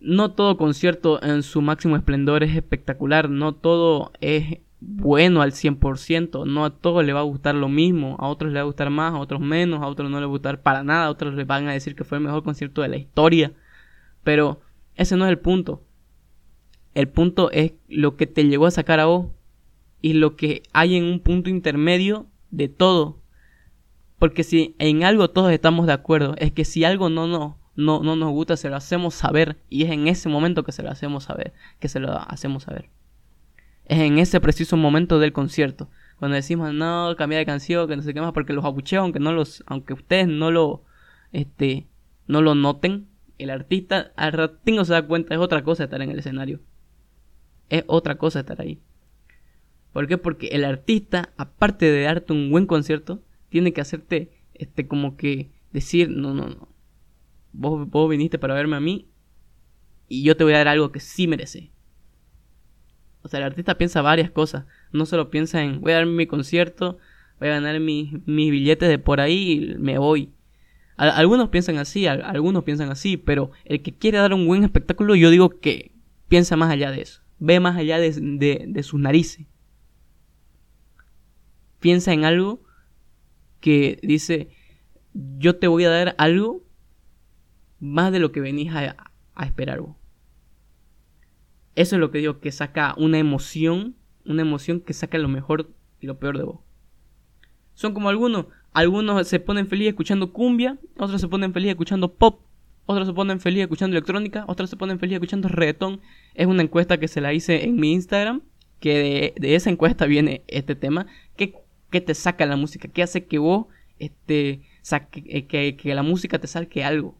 no 0.00 0.32
todo 0.32 0.56
concierto 0.56 1.22
en 1.22 1.42
su 1.42 1.60
máximo 1.60 1.96
esplendor 1.96 2.42
es 2.42 2.56
espectacular, 2.56 3.28
no 3.28 3.54
todo 3.54 4.10
es 4.22 4.60
bueno 4.80 5.42
al 5.42 5.52
100%, 5.52 6.46
no 6.46 6.64
a 6.64 6.70
todos 6.70 7.04
le 7.04 7.12
va 7.12 7.20
a 7.20 7.24
gustar 7.24 7.54
lo 7.54 7.68
mismo, 7.68 8.16
a 8.20 8.28
otros 8.28 8.52
le 8.52 8.58
va 8.58 8.62
a 8.62 8.64
gustar 8.64 8.88
más, 8.88 9.12
a 9.12 9.18
otros 9.18 9.42
menos, 9.42 9.82
a 9.82 9.86
otros 9.86 10.10
no 10.10 10.16
le 10.16 10.24
va 10.24 10.30
a 10.30 10.36
gustar 10.36 10.62
para 10.62 10.82
nada, 10.82 11.04
a 11.04 11.10
otros 11.10 11.34
les 11.34 11.46
van 11.46 11.68
a 11.68 11.74
decir 11.74 11.94
que 11.94 12.04
fue 12.04 12.16
el 12.16 12.24
mejor 12.24 12.42
concierto 12.42 12.80
de 12.80 12.88
la 12.88 12.96
historia, 12.96 13.52
pero 14.24 14.62
ese 14.94 15.18
no 15.18 15.26
es 15.26 15.30
el 15.30 15.38
punto. 15.38 15.84
El 16.94 17.10
punto 17.10 17.50
es 17.50 17.74
lo 17.86 18.16
que 18.16 18.26
te 18.26 18.44
llegó 18.44 18.64
a 18.64 18.70
sacar 18.70 18.98
a 18.98 19.04
vos 19.04 19.26
y 20.00 20.14
lo 20.14 20.36
que 20.36 20.62
hay 20.72 20.96
en 20.96 21.04
un 21.04 21.20
punto 21.20 21.50
intermedio 21.50 22.28
de 22.50 22.68
todo. 22.68 23.20
Porque 24.18 24.42
si 24.42 24.74
en 24.78 25.04
algo 25.04 25.28
todos 25.28 25.52
estamos 25.52 25.86
de 25.86 25.92
acuerdo, 25.92 26.34
es 26.38 26.50
que 26.50 26.64
si 26.64 26.84
algo 26.84 27.10
no, 27.10 27.26
no, 27.26 27.57
no, 27.78 28.02
no 28.02 28.16
nos 28.16 28.32
gusta, 28.32 28.56
se 28.56 28.68
lo 28.68 28.74
hacemos 28.74 29.14
saber. 29.14 29.56
Y 29.70 29.84
es 29.84 29.92
en 29.92 30.08
ese 30.08 30.28
momento 30.28 30.64
que 30.64 30.72
se 30.72 30.82
lo 30.82 30.90
hacemos 30.90 31.22
saber. 31.22 31.54
Que 31.78 31.88
se 31.88 32.00
lo 32.00 32.12
hacemos 32.12 32.64
saber. 32.64 32.90
Es 33.84 34.00
en 34.00 34.18
ese 34.18 34.40
preciso 34.40 34.76
momento 34.76 35.20
del 35.20 35.32
concierto. 35.32 35.88
Cuando 36.18 36.34
decimos, 36.34 36.74
no, 36.74 37.14
cambia 37.16 37.38
de 37.38 37.46
canción, 37.46 37.88
que 37.88 37.96
no 37.96 38.02
sé 38.02 38.12
qué 38.12 38.20
más, 38.20 38.32
porque 38.32 38.52
los 38.52 38.64
abucheos, 38.64 39.02
aunque 39.02 39.20
no 39.20 39.30
los, 39.30 39.62
aunque 39.68 39.92
ustedes 39.92 40.26
no 40.26 40.50
lo, 40.50 40.82
este, 41.30 41.86
no 42.26 42.42
lo 42.42 42.56
noten, 42.56 43.06
el 43.38 43.50
artista 43.50 44.10
al 44.16 44.32
ratingo 44.32 44.84
se 44.84 44.94
da 44.94 45.06
cuenta, 45.06 45.34
es 45.34 45.40
otra 45.40 45.62
cosa 45.62 45.84
estar 45.84 46.02
en 46.02 46.10
el 46.10 46.18
escenario. 46.18 46.58
Es 47.68 47.84
otra 47.86 48.16
cosa 48.18 48.40
estar 48.40 48.60
ahí. 48.60 48.80
¿Por 49.92 50.08
qué? 50.08 50.18
Porque 50.18 50.48
el 50.48 50.64
artista, 50.64 51.32
aparte 51.36 51.92
de 51.92 52.02
darte 52.02 52.32
un 52.32 52.50
buen 52.50 52.66
concierto, 52.66 53.22
tiene 53.50 53.72
que 53.72 53.80
hacerte, 53.80 54.32
este, 54.54 54.88
como 54.88 55.16
que 55.16 55.52
decir, 55.70 56.10
no, 56.10 56.34
no, 56.34 56.48
no. 56.48 56.67
Vos, 57.52 57.88
vos 57.88 58.08
viniste 58.10 58.38
para 58.38 58.54
verme 58.54 58.76
a 58.76 58.80
mí 58.80 59.08
y 60.08 60.22
yo 60.22 60.36
te 60.36 60.44
voy 60.44 60.54
a 60.54 60.58
dar 60.58 60.68
algo 60.68 60.90
que 60.90 61.00
sí 61.00 61.26
merece. 61.26 61.70
O 63.22 63.28
sea, 63.28 63.40
el 63.40 63.46
artista 63.46 63.76
piensa 63.76 64.02
varias 64.02 64.30
cosas. 64.30 64.64
No 64.92 65.06
solo 65.06 65.30
piensa 65.30 65.62
en, 65.62 65.80
voy 65.80 65.92
a 65.92 65.96
dar 65.96 66.06
mi 66.06 66.26
concierto, 66.26 66.98
voy 67.38 67.48
a 67.48 67.52
ganar 67.52 67.78
mis, 67.80 68.12
mis 68.26 68.50
billetes 68.50 68.88
de 68.88 68.98
por 68.98 69.20
ahí 69.20 69.52
y 69.52 69.78
me 69.78 69.98
voy. 69.98 70.32
algunos 70.96 71.50
piensan 71.50 71.78
así, 71.78 72.06
algunos 72.06 72.64
piensan 72.64 72.90
así, 72.90 73.16
pero 73.16 73.50
el 73.64 73.82
que 73.82 73.94
quiere 73.94 74.18
dar 74.18 74.32
un 74.32 74.46
buen 74.46 74.64
espectáculo, 74.64 75.14
yo 75.14 75.30
digo 75.30 75.60
que, 75.60 75.92
piensa 76.28 76.56
más 76.56 76.70
allá 76.70 76.90
de 76.90 77.02
eso. 77.02 77.22
Ve 77.38 77.60
más 77.60 77.76
allá 77.76 77.98
de, 77.98 78.10
de 78.66 78.82
sus 78.82 79.00
narices. 79.00 79.46
Piensa 81.80 82.12
en 82.12 82.24
algo 82.24 82.62
que 83.60 83.98
dice, 84.02 84.48
yo 85.14 85.56
te 85.56 85.68
voy 85.68 85.84
a 85.84 85.90
dar 85.90 86.14
algo 86.18 86.64
más 87.80 88.12
de 88.12 88.18
lo 88.18 88.32
que 88.32 88.40
venís 88.40 88.72
a, 88.72 88.96
esperar 89.44 89.80
vos. 89.80 89.96
Eso 91.74 91.94
es 91.96 92.00
lo 92.00 92.10
que 92.10 92.18
digo, 92.18 92.40
que 92.40 92.50
saca 92.50 92.94
una 92.96 93.18
emoción, 93.18 93.94
una 94.24 94.42
emoción 94.42 94.80
que 94.80 94.92
saca 94.92 95.16
lo 95.18 95.28
mejor 95.28 95.70
y 96.00 96.06
lo 96.06 96.18
peor 96.18 96.36
de 96.36 96.44
vos. 96.44 96.60
Son 97.74 97.94
como 97.94 98.08
algunos, 98.08 98.46
algunos 98.72 99.28
se 99.28 99.38
ponen 99.38 99.68
felices 99.68 99.92
escuchando 99.92 100.32
cumbia, 100.32 100.76
otros 100.96 101.20
se 101.20 101.28
ponen 101.28 101.52
felices 101.52 101.74
escuchando 101.74 102.12
pop, 102.14 102.40
otros 102.86 103.06
se 103.06 103.14
ponen 103.14 103.38
felices 103.38 103.64
escuchando 103.64 103.96
electrónica, 103.96 104.44
otros 104.48 104.70
se 104.70 104.76
ponen 104.76 104.98
felices 104.98 105.18
escuchando 105.18 105.48
reggaetón. 105.48 106.00
Es 106.34 106.48
una 106.48 106.62
encuesta 106.62 106.98
que 106.98 107.06
se 107.06 107.20
la 107.20 107.32
hice 107.32 107.64
en 107.64 107.76
mi 107.76 107.92
Instagram, 107.92 108.42
que 108.80 109.34
de, 109.38 109.54
esa 109.54 109.70
encuesta 109.70 110.06
viene 110.06 110.42
este 110.48 110.74
tema, 110.74 111.06
¿Qué, 111.36 111.54
¿Qué, 111.90 112.00
te 112.00 112.14
saca 112.14 112.44
la 112.46 112.56
música? 112.56 112.88
¿Qué 112.88 113.04
hace 113.04 113.26
que 113.26 113.38
vos 113.38 113.66
este, 113.98 114.62
eh, 114.90 115.46
que, 115.46 115.76
que, 115.76 115.94
la 115.94 116.02
música 116.02 116.38
te 116.38 116.46
saque 116.46 116.84
algo. 116.84 117.17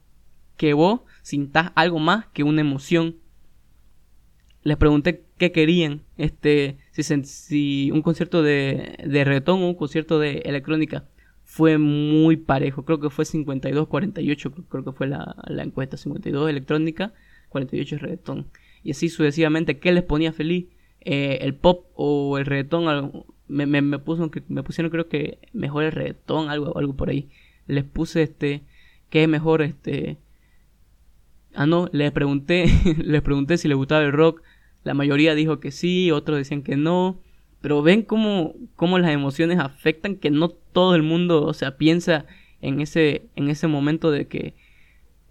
Que 0.59 0.75
vos 0.75 1.01
sintas 1.23 1.73
algo 1.75 1.99
más 1.99 2.27
que 2.35 2.43
una 2.43 2.61
emoción. 2.61 3.17
Les 4.63 4.77
pregunté 4.77 5.25
qué 5.39 5.51
querían. 5.53 6.03
Este, 6.19 6.77
si, 6.93 7.91
un 7.91 8.03
concierto 8.03 8.43
de, 8.43 8.99
de 9.03 9.25
reggaetón 9.25 9.63
o 9.63 9.69
un 9.69 9.75
concierto 9.75 10.19
de 10.19 10.43
electrónica. 10.45 11.09
Fue 11.45 11.79
muy 11.79 12.37
parejo. 12.37 12.85
Creo 12.85 13.01
que 13.01 13.09
fue 13.09 13.25
52-48. 13.25 14.67
Creo 14.69 14.85
que 14.85 14.93
fue 14.93 15.07
la, 15.07 15.35
la 15.47 15.63
encuesta. 15.63 15.97
52 15.97 16.51
electrónica, 16.51 17.15
48 17.49 17.97
reggaetón. 17.97 18.49
Y 18.83 18.91
así 18.91 19.09
sucesivamente. 19.09 19.79
¿Qué 19.79 19.93
les 19.93 20.05
ponía 20.05 20.35
feliz? 20.35 20.67
Eh, 21.01 21.39
el 21.41 21.55
pop 21.55 21.87
o 21.95 22.37
el 22.37 22.45
reggaetón. 22.45 23.25
Me, 23.47 23.65
me, 23.65 23.81
me, 23.81 23.99
puso, 23.99 24.31
me 24.49 24.63
pusieron 24.63 24.91
creo 24.91 25.09
que 25.09 25.39
mejor 25.55 25.85
el 25.85 25.93
reggaetón, 25.93 26.51
algo, 26.51 26.77
algo 26.77 26.95
por 26.95 27.09
ahí 27.09 27.31
les 27.69 27.85
puse 27.85 28.23
este, 28.23 28.63
¿qué 29.11 29.23
es 29.23 29.29
mejor 29.29 29.63
este? 29.63 30.19
Ah, 31.59 31.67
no, 31.67 31.89
les 31.91 32.13
pregunté, 32.13 32.67
les 33.05 33.21
pregunté 33.21 33.57
si 33.57 33.67
les 33.67 33.77
gustaba 33.77 34.05
el 34.05 34.13
rock. 34.13 34.43
La 34.85 34.95
mayoría 34.95 35.35
dijo 35.35 35.59
que 35.59 35.73
sí, 35.73 36.13
otros 36.13 36.39
decían 36.39 36.63
que 36.63 36.77
no. 36.77 37.21
Pero 37.61 37.83
ven 37.83 38.03
cómo, 38.03 38.55
cómo 38.77 38.97
las 39.01 39.11
emociones 39.11 39.59
afectan 39.59 40.15
que 40.15 40.31
no 40.31 40.51
todo 40.51 40.95
el 40.95 41.03
mundo, 41.03 41.45
o 41.45 41.53
sea, 41.55 41.77
piensa 41.77 42.27
en 42.61 42.81
ese, 42.81 43.29
en 43.35 43.49
ese 43.51 43.67
momento 43.67 44.13
de 44.13 44.29
que, 44.29 44.55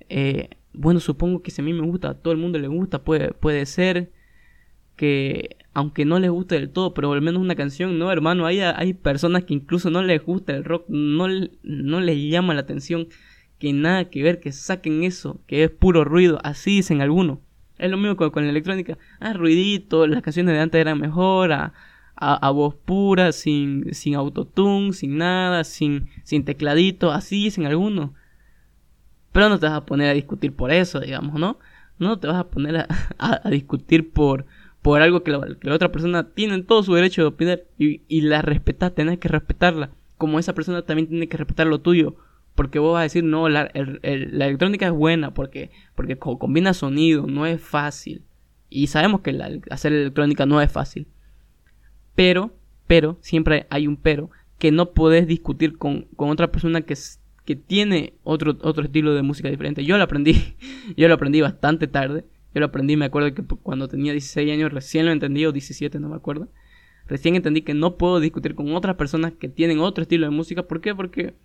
eh, 0.10 0.50
bueno, 0.74 1.00
supongo 1.00 1.42
que 1.42 1.50
si 1.50 1.62
a 1.62 1.64
mí 1.64 1.72
me 1.72 1.88
gusta, 1.88 2.10
a 2.10 2.16
todo 2.16 2.34
el 2.34 2.40
mundo 2.40 2.60
le 2.60 2.68
gusta, 2.68 3.06
puede, 3.06 3.32
puede 3.32 3.66
ser 3.66 4.12
que 4.98 5.56
aunque 5.74 6.04
no 6.04 6.20
les 6.20 6.30
guste 6.30 6.56
del 6.56 6.72
todo, 6.72 6.94
pero 6.94 7.14
al 7.14 7.22
menos 7.22 7.42
una 7.42 7.56
canción, 7.56 7.98
no, 8.00 8.12
hermano, 8.12 8.46
hay, 8.46 8.60
hay 8.60 8.94
personas 8.94 9.46
que 9.46 9.54
incluso 9.54 9.90
no 9.92 10.04
les 10.04 10.22
gusta 10.26 10.54
el 10.54 10.66
rock, 10.66 10.90
no, 10.90 11.28
no 11.64 12.02
les 12.02 12.18
llama 12.30 12.54
la 12.54 12.62
atención, 12.62 13.08
que 13.60 13.74
nada 13.74 14.06
que 14.10 14.24
ver, 14.24 14.40
que 14.40 14.52
saquen 14.52 15.04
eso, 15.04 15.40
que 15.48 15.64
es 15.64 15.72
puro 15.72 16.04
ruido, 16.04 16.40
así 16.44 16.78
dicen 16.78 17.02
algunos. 17.02 17.40
Es 17.78 17.92
lo 17.92 17.98
mismo 17.98 18.16
con, 18.16 18.44
la 18.44 18.50
electrónica, 18.50 18.98
ah, 19.20 19.34
ruidito, 19.34 20.08
las 20.08 20.22
canciones 20.22 20.56
de 20.56 20.62
antes 20.62 20.82
eran 20.82 21.00
mejor, 21.00 21.52
a, 21.52 21.74
a, 22.16 22.50
voz 22.50 22.76
pura, 22.76 23.32
sin, 23.32 23.94
sin 23.94 24.16
autotune, 24.16 24.94
sin 24.94 25.18
nada, 25.18 25.64
sin, 25.64 26.10
sin 26.24 26.44
tecladito, 26.44 27.12
así 27.12 27.44
dicen 27.44 27.66
algunos. 27.66 28.12
Pero 29.32 29.50
no 29.50 29.60
te 29.60 29.68
vas 29.68 29.76
a 29.76 29.86
poner 29.86 30.10
a 30.10 30.14
discutir 30.14 30.54
por 30.54 30.72
eso, 30.72 31.00
digamos, 31.00 31.40
¿no? 31.40 31.60
No 32.00 32.18
te 32.20 32.28
vas 32.28 32.38
a 32.38 32.48
poner 32.50 32.78
a, 32.78 32.88
a 33.44 33.50
discutir 33.50 34.12
por, 34.12 34.46
por 34.88 35.02
algo 35.02 35.22
que 35.22 35.32
la, 35.32 35.74
otra 35.74 35.92
persona 35.92 36.30
tiene 36.30 36.64
todo 36.64 36.82
su 36.82 36.94
derecho 36.94 37.22
de 37.22 37.28
opinar 37.28 37.64
y, 37.78 38.22
la 38.22 38.42
respetas, 38.42 38.96
tenés 38.96 39.20
que 39.20 39.28
respetarla. 39.28 39.90
Como 40.18 40.40
esa 40.40 40.56
persona 40.56 40.82
también 40.84 41.10
tiene 41.10 41.28
que 41.28 41.36
respetar 41.36 41.68
lo 41.68 41.82
tuyo. 41.82 42.16
Porque 42.58 42.80
vos 42.80 42.96
vas 42.96 43.00
a 43.00 43.04
decir, 43.04 43.24
no, 43.24 43.48
la, 43.48 43.70
electrónica 44.02 44.88
es 44.88 44.92
buena 44.92 45.34
porque, 45.34 45.72
porque 45.96 46.18
combina 46.18 46.74
sonido, 46.74 47.26
no 47.26 47.46
es 47.46 47.62
fácil. 47.62 48.24
Y 48.70 48.88
sabemos 48.88 49.22
que 49.22 49.62
hacer 49.70 49.94
electrónica 49.94 50.46
no 50.46 50.60
es 50.60 50.70
fácil. 50.70 51.08
Pero, 52.16 52.54
pero, 52.86 53.18
siempre 53.22 53.68
hay 53.70 53.88
un 53.88 53.96
pero, 53.96 54.30
que 54.60 54.74
no 54.74 54.92
podés 54.92 55.28
discutir 55.28 55.78
con, 55.78 56.08
con 56.18 56.30
otra 56.30 56.52
persona 56.52 56.82
que, 56.82 56.96
que 57.46 57.56
tiene 57.56 58.16
otro, 58.24 58.58
otro 58.62 58.84
estilo 58.84 59.14
de 59.14 59.22
música 59.22 59.50
diferente. 59.50 59.86
Yo 59.86 59.98
lo 59.98 60.04
aprendí, 60.04 60.56
yo 60.98 61.08
lo 61.08 61.14
aprendí 61.14 61.40
bastante 61.40 61.88
tarde 61.88 62.26
yo 62.58 62.62
lo 62.62 62.66
aprendí, 62.66 62.98
me 62.98 63.06
acuerdo 63.06 63.36
que 63.36 63.44
cuando 63.44 63.88
tenía 63.88 64.14
16 64.14 64.52
años 64.52 64.74
recién 64.74 65.06
lo 65.06 65.12
entendí, 65.12 65.46
o 65.46 65.52
17, 65.52 66.00
no 66.00 66.10
me 66.10 66.16
acuerdo. 66.16 66.50
Recién 67.06 67.36
entendí 67.36 67.62
que 67.62 67.76
no 67.76 67.98
puedo 67.98 68.20
discutir 68.20 68.56
con 68.56 68.76
otras 68.76 68.96
personas 68.96 69.34
que 69.34 69.48
tienen 69.48 69.80
otro 69.80 70.02
estilo 70.02 70.26
de 70.26 70.32
música. 70.32 70.64
¿Por 70.64 70.82
qué? 70.82 70.96
Porque 70.96 71.36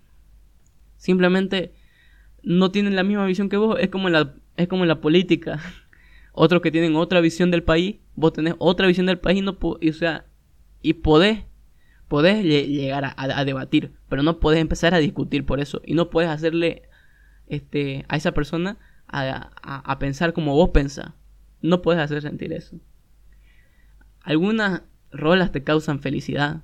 simplemente 0.97 1.73
no 2.43 2.71
tienen 2.71 2.95
la 2.95 3.03
misma 3.03 3.25
visión 3.25 3.49
que 3.49 3.57
vos. 3.57 3.77
Es 3.79 3.89
como 3.89 4.07
en 4.07 4.13
la, 4.13 4.33
es 4.57 4.67
como 4.67 4.83
en 4.83 4.89
la 4.89 5.01
política. 5.01 5.59
Otros 6.33 6.61
que 6.61 6.71
tienen 6.71 6.95
otra 6.95 7.21
visión 7.21 7.51
del 7.51 7.61
país, 7.61 7.97
vos 8.15 8.33
tenés 8.33 8.55
otra 8.57 8.87
visión 8.87 9.05
del 9.05 9.19
país 9.19 9.43
no 9.43 9.55
y, 9.79 9.89
o 9.89 9.93
sea, 9.93 10.25
y 10.81 10.93
podés, 10.93 11.43
podés 12.07 12.43
llegar 12.43 13.05
a, 13.05 13.13
a, 13.15 13.45
debatir, 13.45 13.93
pero 14.09 14.23
no 14.23 14.39
podés 14.39 14.59
empezar 14.59 14.95
a 14.95 14.97
discutir 14.97 15.45
por 15.45 15.59
eso. 15.59 15.79
Y 15.85 15.93
no 15.93 16.09
podés 16.09 16.29
hacerle 16.29 16.89
este, 17.47 18.05
a 18.07 18.17
esa 18.17 18.31
persona 18.31 18.79
a, 19.07 19.99
pensar 19.99 20.33
como 20.33 20.55
vos 20.55 20.71
pensás. 20.71 21.13
No 21.61 21.81
puedes 21.81 22.01
hacer 22.01 22.21
sentir 22.21 22.51
eso. 22.51 22.77
Algunas 24.21 24.81
rolas 25.11 25.51
te 25.51 25.63
causan 25.63 25.99
felicidad. 25.99 26.63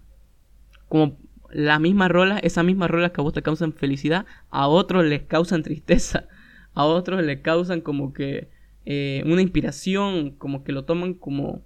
Como 0.88 1.18
la 1.52 1.80
misma 1.80 2.08
rola, 2.08 2.40
esas 2.40 2.66
mismas 2.66 2.90
rolas 2.90 3.12
que 3.12 3.22
a 3.22 3.24
vos 3.24 3.34
te 3.34 3.42
causan 3.42 3.74
felicidad, 3.74 4.26
a 4.50 4.68
otros 4.68 5.06
les 5.06 5.24
causan 5.24 5.64
tristeza. 5.64 6.28
A 6.74 6.86
otros 6.86 7.24
les 7.24 7.42
causan 7.42 7.82
como 7.82 8.14
que 8.14 8.50
eh, 8.86 9.24
una 9.26 9.42
inspiración, 9.42 10.32
como 10.32 10.64
que 10.64 10.72
lo 10.72 10.86
toman 10.86 11.14
como 11.14 11.62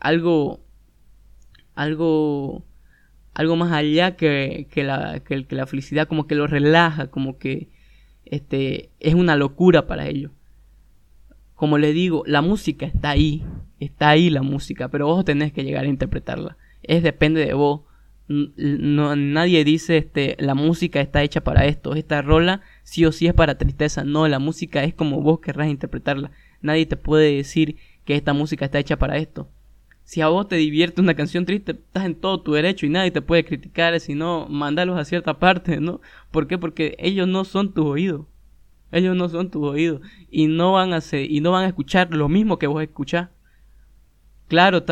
algo, 0.00 0.60
algo, 1.74 2.64
algo 3.34 3.56
más 3.56 3.72
allá 3.72 4.16
que, 4.16 4.66
que, 4.70 4.84
la, 4.84 5.20
que 5.20 5.46
la 5.50 5.66
felicidad, 5.66 6.08
como 6.08 6.26
que 6.26 6.34
lo 6.34 6.46
relaja, 6.46 7.08
como 7.08 7.38
que 7.38 7.68
este, 8.24 8.90
es 9.00 9.14
una 9.14 9.36
locura 9.36 9.86
para 9.86 10.08
ellos. 10.08 10.32
Como 11.54 11.78
le 11.78 11.92
digo, 11.92 12.22
la 12.26 12.42
música 12.42 12.86
está 12.86 13.10
ahí, 13.10 13.44
está 13.80 14.10
ahí 14.10 14.30
la 14.30 14.42
música, 14.42 14.88
pero 14.88 15.06
vos 15.06 15.24
tenés 15.24 15.52
que 15.52 15.64
llegar 15.64 15.84
a 15.84 15.88
interpretarla. 15.88 16.56
Es 16.82 17.02
depende 17.02 17.44
de 17.44 17.54
vos. 17.54 17.82
No, 18.28 19.16
nadie 19.16 19.64
dice 19.64 19.96
este 19.96 20.36
la 20.38 20.54
música 20.54 21.00
está 21.00 21.22
hecha 21.22 21.42
para 21.42 21.64
esto, 21.64 21.94
esta 21.94 22.20
rola 22.20 22.60
sí 22.82 23.06
o 23.06 23.12
sí 23.12 23.26
es 23.26 23.34
para 23.34 23.56
tristeza. 23.56 24.04
No, 24.04 24.28
la 24.28 24.38
música 24.38 24.84
es 24.84 24.94
como 24.94 25.22
vos 25.22 25.40
querrás 25.40 25.68
interpretarla. 25.68 26.30
Nadie 26.60 26.86
te 26.86 26.96
puede 26.96 27.36
decir 27.36 27.76
que 28.04 28.16
esta 28.16 28.34
música 28.34 28.66
está 28.66 28.78
hecha 28.78 28.98
para 28.98 29.16
esto. 29.16 29.48
Si 30.04 30.22
a 30.22 30.28
vos 30.28 30.48
te 30.48 30.56
divierte 30.56 31.02
una 31.02 31.14
canción 31.14 31.44
triste, 31.44 31.72
estás 31.72 32.06
en 32.06 32.14
todo 32.14 32.40
tu 32.40 32.52
derecho 32.52 32.86
y 32.86 32.88
nadie 32.88 33.10
te 33.10 33.20
puede 33.20 33.44
criticar, 33.44 33.98
sino 34.00 34.46
mandarlos 34.48 34.98
a 34.98 35.04
cierta 35.04 35.38
parte, 35.38 35.80
¿no? 35.80 36.00
¿Por 36.30 36.46
qué? 36.46 36.56
Porque 36.56 36.96
ellos 36.98 37.28
no 37.28 37.44
son 37.44 37.74
tus 37.74 37.84
oídos. 37.84 38.26
Ellos 38.90 39.14
no 39.16 39.28
son 39.28 39.50
tus 39.50 39.62
oídos 39.62 40.00
y 40.30 40.46
no 40.46 40.72
van 40.72 40.94
a 40.94 40.96
hacer, 40.96 41.30
y 41.30 41.40
no 41.40 41.52
van 41.52 41.64
a 41.64 41.68
escuchar 41.68 42.14
lo 42.14 42.28
mismo 42.28 42.58
que 42.58 42.66
vos 42.66 42.82
escuchás. 42.82 43.28
Claro, 44.48 44.82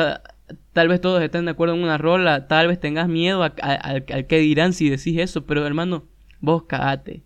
tal 0.72 0.88
vez 0.88 1.00
todos 1.00 1.22
estén 1.22 1.44
de 1.44 1.50
acuerdo 1.52 1.74
en 1.74 1.82
una 1.82 1.98
rola, 1.98 2.46
tal 2.46 2.68
vez 2.68 2.78
tengas 2.78 3.08
miedo 3.08 3.42
al 3.42 4.04
que 4.04 4.38
dirán 4.38 4.72
si 4.72 4.88
decís 4.88 5.18
eso, 5.18 5.44
pero 5.44 5.66
hermano, 5.66 6.04
vos 6.40 6.64
cagate. 6.64 7.22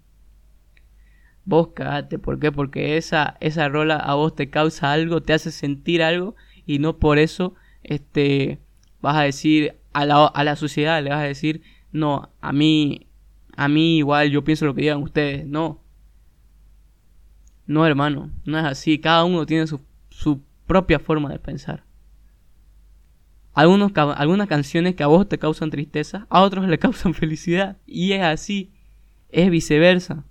Vos 1.44 1.68
cagate, 1.74 2.18
¿por 2.18 2.38
qué? 2.38 2.52
Porque 2.52 2.96
esa, 2.96 3.36
esa 3.40 3.68
rola 3.68 3.96
a 3.96 4.14
vos 4.14 4.34
te 4.34 4.50
causa 4.50 4.92
algo, 4.92 5.22
te 5.22 5.32
hace 5.32 5.50
sentir 5.50 6.02
algo 6.02 6.36
y 6.66 6.78
no 6.78 6.98
por 6.98 7.18
eso 7.18 7.54
este, 7.82 8.60
vas 9.00 9.16
a 9.16 9.22
decir 9.22 9.76
a 9.92 10.04
la, 10.04 10.26
a 10.26 10.44
la 10.44 10.56
sociedad, 10.56 11.02
le 11.02 11.10
vas 11.10 11.20
a 11.20 11.24
decir, 11.24 11.62
no, 11.92 12.30
a 12.40 12.52
mí, 12.52 13.08
a 13.56 13.68
mí 13.68 13.98
igual 13.98 14.30
yo 14.30 14.44
pienso 14.44 14.66
lo 14.66 14.74
que 14.74 14.82
digan 14.82 15.02
ustedes, 15.02 15.46
no. 15.46 15.80
No, 17.66 17.86
hermano, 17.86 18.30
no 18.44 18.58
es 18.58 18.64
así, 18.64 18.98
cada 18.98 19.24
uno 19.24 19.46
tiene 19.46 19.66
su, 19.66 19.80
su 20.10 20.42
propia 20.66 20.98
forma 20.98 21.30
de 21.30 21.38
pensar. 21.38 21.84
Algunos, 23.52 23.92
algunas 23.94 24.48
canciones 24.48 24.94
que 24.94 25.02
a 25.02 25.08
vos 25.08 25.28
te 25.28 25.38
causan 25.38 25.70
tristeza, 25.70 26.26
a 26.30 26.42
otros 26.42 26.66
le 26.68 26.78
causan 26.80 27.14
felicidad. 27.14 27.78
Y 27.86 28.12
es 28.12 28.22
así, 28.22 28.72
es 29.30 29.50
viceversa. 29.50 30.24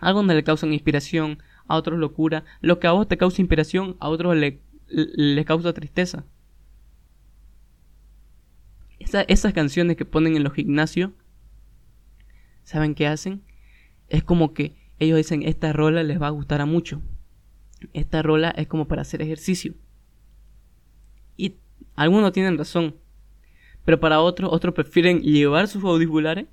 Algunos 0.00 0.34
le 0.34 0.44
causan 0.44 0.72
inspiración, 0.72 1.38
a 1.66 1.76
otros 1.76 1.98
locura. 1.98 2.44
Lo 2.60 2.78
que 2.78 2.86
a 2.86 2.92
vos 2.92 3.08
te 3.08 3.16
causa 3.16 3.40
inspiración, 3.40 3.96
a 4.00 4.08
otros 4.08 4.36
le, 4.36 4.60
le 4.88 5.44
causa 5.44 5.72
tristeza 5.72 6.24
esas 9.28 9.52
canciones 9.52 9.96
que 9.96 10.04
ponen 10.04 10.36
en 10.36 10.44
los 10.44 10.54
gimnasios, 10.54 11.10
¿saben 12.62 12.94
qué 12.94 13.06
hacen? 13.06 13.42
Es 14.08 14.24
como 14.24 14.54
que 14.54 14.76
ellos 14.98 15.16
dicen, 15.16 15.42
esta 15.42 15.72
rola 15.72 16.02
les 16.02 16.20
va 16.20 16.28
a 16.28 16.30
gustar 16.30 16.60
a 16.60 16.66
mucho. 16.66 17.02
Esta 17.92 18.22
rola 18.22 18.50
es 18.50 18.66
como 18.66 18.88
para 18.88 19.02
hacer 19.02 19.22
ejercicio. 19.22 19.74
Algunos 21.96 22.32
tienen 22.32 22.58
razón. 22.58 22.94
Pero 23.84 24.00
para 24.00 24.20
otros, 24.20 24.50
otros 24.52 24.74
prefieren 24.74 25.20
llevar 25.20 25.68
sus 25.68 25.84
auriculares, 25.84 26.46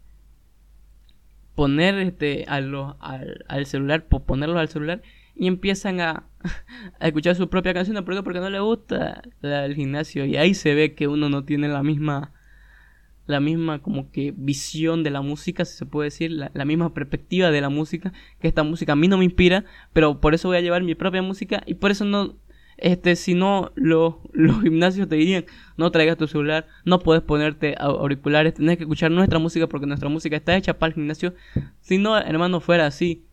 poner 1.56 1.96
este, 2.00 2.46
al, 2.48 2.96
al 3.00 3.66
celular, 3.66 4.06
ponerlos 4.06 4.58
al 4.58 4.70
celular 4.70 5.02
y 5.36 5.48
empiezan 5.48 6.02
a, 6.02 6.24
a 7.00 7.08
escuchar 7.08 7.36
su 7.36 7.50
propia 7.50 7.74
canción. 7.74 8.04
¿Por 8.04 8.24
Porque 8.24 8.40
no 8.40 8.50
le 8.50 8.60
gusta 8.60 9.22
el 9.42 9.76
gimnasio. 9.76 10.26
Y 10.26 10.36
ahí 10.36 10.54
se 10.54 10.76
ve 10.76 10.94
que 10.94 11.08
uno 11.08 11.30
no 11.30 11.46
tiene 11.46 11.68
la 11.68 11.84
misma 11.84 12.32
la 13.28 13.40
misma 13.40 13.80
como 13.80 14.12
que 14.12 14.34
visión 14.36 15.04
de 15.04 15.10
la 15.10 15.22
música, 15.22 15.66
si 15.66 15.78
se 15.78 15.86
puede 15.86 16.08
decir, 16.08 16.32
la, 16.32 16.66
misma 16.66 16.94
perspectiva 16.94 17.50
de 17.50 17.62
la 17.62 17.70
música, 17.70 18.14
que 18.40 18.48
esta 18.48 18.64
música 18.64 18.94
a 18.94 18.96
mí 18.96 19.08
no 19.08 19.18
me 19.18 19.26
inspira, 19.26 19.64
pero 19.94 20.20
por 20.20 20.34
eso 20.34 20.50
voy 20.50 20.58
a 20.58 20.62
llevar 20.62 20.84
mi 20.84 20.96
propia 20.96 21.22
música 21.22 21.64
y 21.66 21.76
por 21.76 21.92
eso 21.92 22.04
no, 22.04 22.36
este, 22.82 23.16
si 23.16 23.36
no, 23.36 23.72
los, 23.76 24.16
los 24.34 24.62
gimnasios 24.62 25.08
te 25.08 25.16
dirían, 25.16 25.46
no 25.78 25.92
traigas 25.92 26.18
tu 26.18 26.28
celular, 26.28 26.68
no 26.84 27.00
puedes 27.00 27.24
ponerte 27.24 27.76
auriculares, 27.78 28.56
tenés 28.56 28.78
que 28.78 28.84
escuchar 28.84 29.12
nuestra 29.12 29.40
música 29.40 29.68
porque 29.68 29.86
nuestra 29.86 30.10
música 30.10 30.36
está 30.36 30.58
hecha 30.58 30.78
para 30.78 30.90
el 30.90 30.96
gimnasio. 30.96 31.34
Si 31.80 31.98
no, 31.98 32.18
hermano, 32.18 32.60
fuera 32.60 32.88
así. 32.88 33.26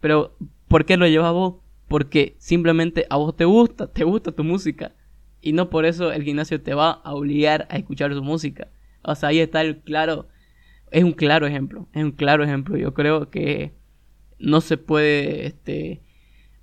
Pero, 0.00 0.36
¿por 0.68 0.84
qué 0.84 0.96
lo 0.96 1.06
llevas 1.06 1.32
vos? 1.32 1.56
Porque 1.88 2.36
simplemente 2.38 3.06
a 3.10 3.16
vos 3.16 3.36
te 3.36 3.44
gusta, 3.44 3.88
te 3.88 4.04
gusta 4.04 4.32
tu 4.32 4.44
música. 4.44 4.92
Y 5.40 5.52
no 5.52 5.68
por 5.68 5.84
eso 5.84 6.12
el 6.12 6.22
gimnasio 6.22 6.62
te 6.62 6.74
va 6.74 6.90
a 6.90 7.14
obligar 7.14 7.66
a 7.70 7.76
escuchar 7.76 8.14
su 8.14 8.22
música. 8.22 8.68
O 9.02 9.14
sea, 9.14 9.30
ahí 9.30 9.40
está 9.40 9.60
el 9.60 9.78
claro, 9.80 10.28
es 10.90 11.04
un 11.04 11.12
claro 11.12 11.46
ejemplo, 11.46 11.88
es 11.92 12.02
un 12.02 12.12
claro 12.12 12.44
ejemplo. 12.44 12.76
Yo 12.76 12.94
creo 12.94 13.28
que 13.28 13.74
no 14.38 14.60
se 14.60 14.78
puede 14.78 15.46
este, 15.46 16.00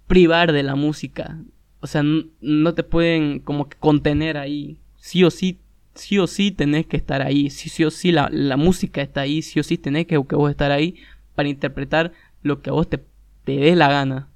privar 0.08 0.52
de 0.52 0.64
la 0.64 0.76
música. 0.76 1.38
O 1.82 1.88
sea, 1.88 2.04
no, 2.04 2.74
te 2.74 2.84
pueden 2.84 3.40
como 3.40 3.68
que 3.68 3.78
contener 3.78 4.38
ahí. 4.38 4.78
Sí 4.98 5.24
o 5.24 5.32
sí, 5.32 5.60
sí 5.96 6.20
o 6.20 6.28
sí 6.28 6.52
tenés 6.52 6.86
que 6.86 6.98
estar 6.98 7.22
ahí. 7.22 7.50
Sí, 7.50 7.84
o 7.84 7.92
sí 7.92 8.12
la, 8.12 8.30
la 8.32 8.58
música 8.58 9.02
está 9.02 9.22
ahí. 9.22 9.42
Sí 9.42 9.60
o 9.60 9.64
sí 9.64 9.78
tenés 9.78 10.06
que, 10.06 10.22
que 10.28 10.36
vos 10.36 10.50
estar 10.52 10.72
ahí 10.72 10.96
para 11.36 11.50
interpretar 11.50 12.14
lo 12.44 12.62
que 12.62 12.70
a 12.70 12.74
vos 12.74 12.90
te, 12.90 13.00
te 13.44 13.58
dé 13.58 13.76
la 13.76 13.90
gana. 13.90 14.30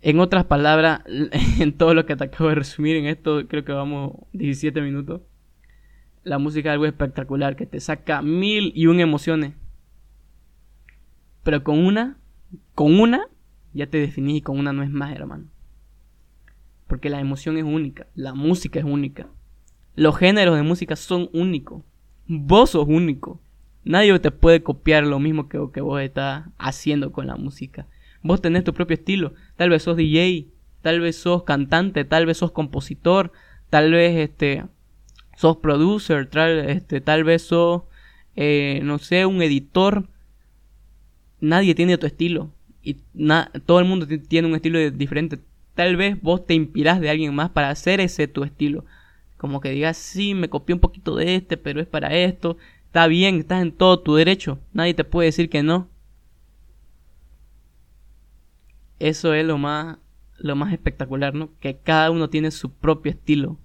En 0.00 0.20
otras 0.20 0.44
palabras, 0.44 1.02
en 1.58 1.72
todo 1.72 1.94
lo 1.94 2.06
que 2.06 2.16
te 2.16 2.24
acabo 2.24 2.48
de 2.50 2.54
resumir 2.56 2.96
en 2.96 3.06
esto, 3.06 3.46
creo 3.48 3.64
que 3.64 3.72
vamos 3.72 4.12
17 4.32 4.80
minutos 4.80 5.22
la 6.28 6.38
música 6.38 6.68
es 6.68 6.72
algo 6.74 6.86
espectacular 6.86 7.56
que 7.56 7.66
te 7.66 7.80
saca 7.80 8.22
mil 8.22 8.72
y 8.74 8.86
un 8.86 9.00
emociones. 9.00 9.54
Pero 11.42 11.64
con 11.64 11.78
una, 11.78 12.18
con 12.74 13.00
una, 13.00 13.26
ya 13.78 13.86
te 13.86 13.98
definí 13.98 14.42
con 14.42 14.58
una 14.58 14.72
no 14.72 14.82
es 14.82 14.90
más, 14.90 15.14
hermano. 15.14 15.44
Porque 16.88 17.10
la 17.10 17.20
emoción 17.20 17.56
es 17.56 17.64
única, 17.64 18.08
la 18.16 18.34
música 18.34 18.80
es 18.80 18.84
única. 18.84 19.28
Los 19.94 20.16
géneros 20.16 20.56
de 20.56 20.62
música 20.62 20.96
son 20.96 21.30
únicos. 21.32 21.84
Vos 22.26 22.70
sos 22.70 22.86
único. 22.88 23.40
Nadie 23.84 24.18
te 24.18 24.32
puede 24.32 24.62
copiar 24.62 25.04
lo 25.04 25.20
mismo 25.20 25.48
que, 25.48 25.60
que 25.72 25.80
vos 25.80 26.00
estás 26.00 26.46
haciendo 26.58 27.12
con 27.12 27.28
la 27.28 27.36
música. 27.36 27.86
Vos 28.22 28.42
tenés 28.42 28.64
tu 28.64 28.74
propio 28.74 28.94
estilo. 28.94 29.34
Tal 29.56 29.70
vez 29.70 29.84
sos 29.84 29.96
DJ, 29.96 30.48
tal 30.82 30.98
vez 31.00 31.16
sos 31.16 31.44
cantante, 31.44 32.04
tal 32.04 32.26
vez 32.26 32.38
sos 32.38 32.50
compositor, 32.50 33.32
tal 33.70 33.92
vez 33.92 34.16
este 34.16 34.64
sos 35.36 35.58
producer, 35.58 36.28
tal, 36.28 36.68
este, 36.68 37.00
tal 37.00 37.22
vez 37.22 37.42
sos, 37.42 37.82
eh, 38.34 38.80
no 38.82 38.98
sé, 38.98 39.24
un 39.24 39.40
editor. 39.40 40.08
Nadie 41.40 41.76
tiene 41.76 41.96
tu 41.96 42.06
estilo. 42.06 42.52
Y 42.82 42.94
todo 43.66 43.80
el 43.80 43.86
mundo 43.86 44.06
tiene 44.28 44.48
un 44.48 44.54
estilo 44.54 44.78
diferente. 44.90 45.38
Tal 45.74 45.96
vez 45.96 46.20
vos 46.20 46.46
te 46.46 46.54
inspirás 46.54 47.00
de 47.00 47.10
alguien 47.10 47.34
más 47.34 47.50
para 47.50 47.70
hacer 47.70 48.00
ese 48.00 48.28
tu 48.28 48.44
estilo. 48.44 48.84
Como 49.36 49.60
que 49.60 49.70
digas, 49.70 49.96
sí, 49.96 50.34
me 50.34 50.48
copié 50.48 50.74
un 50.74 50.80
poquito 50.80 51.14
de 51.14 51.36
este, 51.36 51.56
pero 51.56 51.80
es 51.80 51.86
para 51.86 52.14
esto. 52.16 52.56
Está 52.86 53.06
bien, 53.06 53.36
estás 53.36 53.62
en 53.62 53.72
todo 53.72 54.00
tu 54.00 54.14
derecho. 54.14 54.58
Nadie 54.72 54.94
te 54.94 55.04
puede 55.04 55.26
decir 55.26 55.50
que 55.50 55.62
no. 55.62 55.88
Eso 58.98 59.34
es 59.34 59.44
lo 59.44 59.58
más, 59.58 59.98
lo 60.38 60.56
más 60.56 60.72
espectacular, 60.72 61.34
¿no? 61.34 61.50
Que 61.60 61.76
cada 61.76 62.10
uno 62.10 62.30
tiene 62.30 62.50
su 62.50 62.72
propio 62.72 63.12
estilo. 63.12 63.58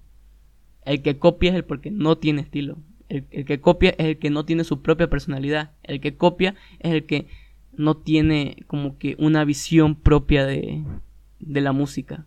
El 0.84 1.02
que 1.02 1.18
copia 1.18 1.50
es 1.50 1.56
el 1.56 1.64
porque 1.64 1.90
no 1.90 2.18
tiene 2.18 2.42
estilo. 2.42 2.78
El, 3.08 3.44
que 3.44 3.60
copia 3.60 3.90
es 3.90 4.06
el 4.06 4.18
que 4.18 4.30
no 4.30 4.44
tiene 4.44 4.64
su 4.64 4.82
propia 4.82 5.08
personalidad. 5.08 5.72
El 5.82 6.00
que 6.00 6.16
copia 6.16 6.54
es 6.80 6.92
el 6.92 7.06
que 7.06 7.26
no 7.76 7.96
tiene 7.96 8.64
como 8.66 8.98
que 8.98 9.16
una 9.18 9.44
visión 9.44 9.94
propia 9.94 10.46
de, 10.46 10.84
de 11.40 11.60
la 11.60 11.72
música. 11.72 12.26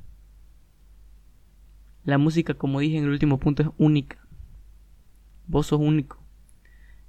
La 2.04 2.18
música, 2.18 2.54
como 2.54 2.80
dije 2.80 2.98
en 2.98 3.04
el 3.04 3.10
último 3.10 3.40
punto, 3.40 3.64
es 3.64 3.70
única. 3.78 4.18
Vos 5.48 5.68
sos 5.68 5.80
único. 5.80 6.24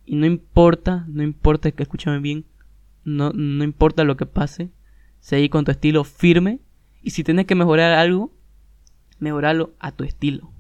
Y 0.04 0.16
no 0.16 0.26
importa, 0.26 1.04
no 1.08 1.22
importa 1.22 1.70
que 1.70 1.82
escúchame 1.82 2.18
bien, 2.18 2.44
no, 3.04 3.30
no 3.32 3.62
importa 3.62 4.04
lo 4.04 4.16
que 4.16 4.26
pase, 4.26 4.70
seguí 5.20 5.48
con 5.48 5.64
tu 5.64 5.70
estilo 5.70 6.04
firme. 6.04 6.60
Y 7.02 7.10
si 7.10 7.22
tienes 7.24 7.46
que 7.46 7.54
mejorar 7.54 7.92
algo, 7.92 8.32
mejoralo 9.18 9.74
a 9.78 9.92
tu 9.92 10.04
estilo. 10.04 10.50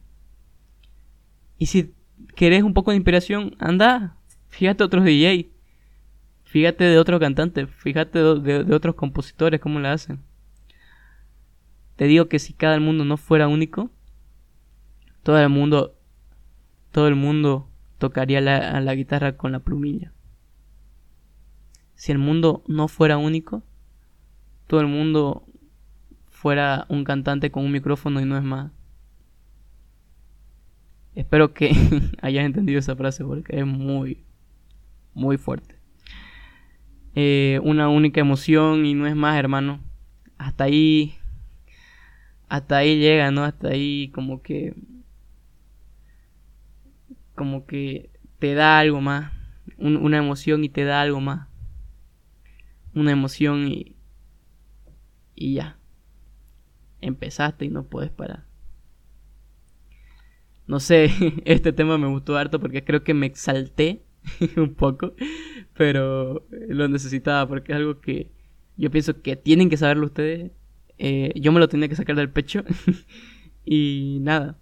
Y 1.58 1.66
si 1.66 1.94
querés 2.36 2.62
un 2.62 2.74
poco 2.74 2.90
de 2.90 2.96
inspiración, 2.96 3.56
anda, 3.58 4.16
fíjate 4.48 4.84
otros 4.84 5.04
DJ, 5.04 5.50
fíjate 6.48 6.84
de 6.84 6.98
otros 6.98 7.20
cantantes, 7.20 7.68
fíjate 7.68 8.18
de, 8.18 8.74
otros 8.74 8.94
compositores, 8.94 9.60
cómo 9.60 9.80
la 9.80 9.92
hacen. 9.92 10.20
Te 11.96 12.06
digo 12.06 12.28
que 12.28 12.38
si 12.38 12.54
cada 12.54 12.80
mundo 12.80 13.04
no 13.04 13.18
fuera 13.18 13.48
único, 13.48 13.90
todo 15.22 15.38
el 15.38 15.50
mundo, 15.50 15.94
todo 16.90 17.06
el 17.06 17.16
mundo 17.16 17.68
tocaría 17.98 18.40
la, 18.40 18.80
la 18.80 18.94
guitarra 18.94 19.36
con 19.36 19.52
la 19.52 19.60
plumilla. 19.60 20.12
Si 21.96 22.12
el 22.12 22.18
mundo 22.18 22.62
no 22.66 22.88
fuera 22.88 23.18
único, 23.18 23.62
todo 24.68 24.80
el 24.80 24.86
mundo 24.86 25.44
fuera 26.28 26.86
un 26.88 27.04
cantante 27.04 27.50
con 27.50 27.64
un 27.64 27.72
micrófono 27.72 28.22
y 28.22 28.24
no 28.24 28.38
es 28.38 28.44
más. 28.44 28.72
Espero 31.14 31.52
que 31.52 31.72
hayas 32.22 32.46
entendido 32.46 32.78
esa 32.78 32.96
frase 32.96 33.22
porque 33.22 33.58
es 33.58 33.66
muy, 33.66 34.24
muy 35.12 35.36
fuerte. 35.36 35.77
Eh, 37.20 37.58
una 37.64 37.88
única 37.88 38.20
emoción 38.20 38.86
y 38.86 38.94
no 38.94 39.08
es 39.08 39.16
más, 39.16 39.36
hermano. 39.36 39.80
Hasta 40.38 40.62
ahí, 40.62 41.16
hasta 42.48 42.76
ahí 42.76 42.96
llega, 43.00 43.32
¿no? 43.32 43.42
Hasta 43.42 43.70
ahí 43.70 44.12
como 44.14 44.40
que, 44.40 44.76
como 47.34 47.66
que 47.66 48.12
te 48.38 48.54
da 48.54 48.78
algo 48.78 49.00
más. 49.00 49.32
una 49.78 50.18
emoción 50.18 50.62
y 50.62 50.68
te 50.68 50.84
da 50.84 51.02
algo 51.02 51.20
más. 51.20 51.48
Una 52.94 53.10
emoción 53.10 53.66
y, 53.66 53.96
y 55.34 55.54
ya. 55.54 55.76
Empezaste 57.00 57.64
y 57.64 57.68
no 57.68 57.82
puedes 57.82 58.12
parar. 58.12 58.44
No 60.68 60.78
sé, 60.78 61.10
este 61.44 61.72
tema 61.72 61.98
me 61.98 62.06
gustó 62.06 62.36
harto 62.36 62.60
porque 62.60 62.84
creo 62.84 63.02
que 63.02 63.12
me 63.12 63.26
exalté 63.26 64.04
un 64.56 64.74
poco, 64.74 65.14
pero 65.78 66.44
lo 66.50 66.88
necesitaba 66.88 67.46
porque 67.46 67.70
es 67.70 67.76
algo 67.76 68.00
que 68.00 68.32
yo 68.76 68.90
pienso 68.90 69.22
que 69.22 69.36
tienen 69.36 69.70
que 69.70 69.76
saberlo 69.76 70.06
ustedes. 70.06 70.50
Eh, 70.98 71.32
yo 71.36 71.52
me 71.52 71.60
lo 71.60 71.68
tenía 71.68 71.88
que 71.88 71.94
sacar 71.94 72.16
del 72.16 72.30
pecho 72.30 72.64
y 73.64 74.18
nada. 74.22 74.58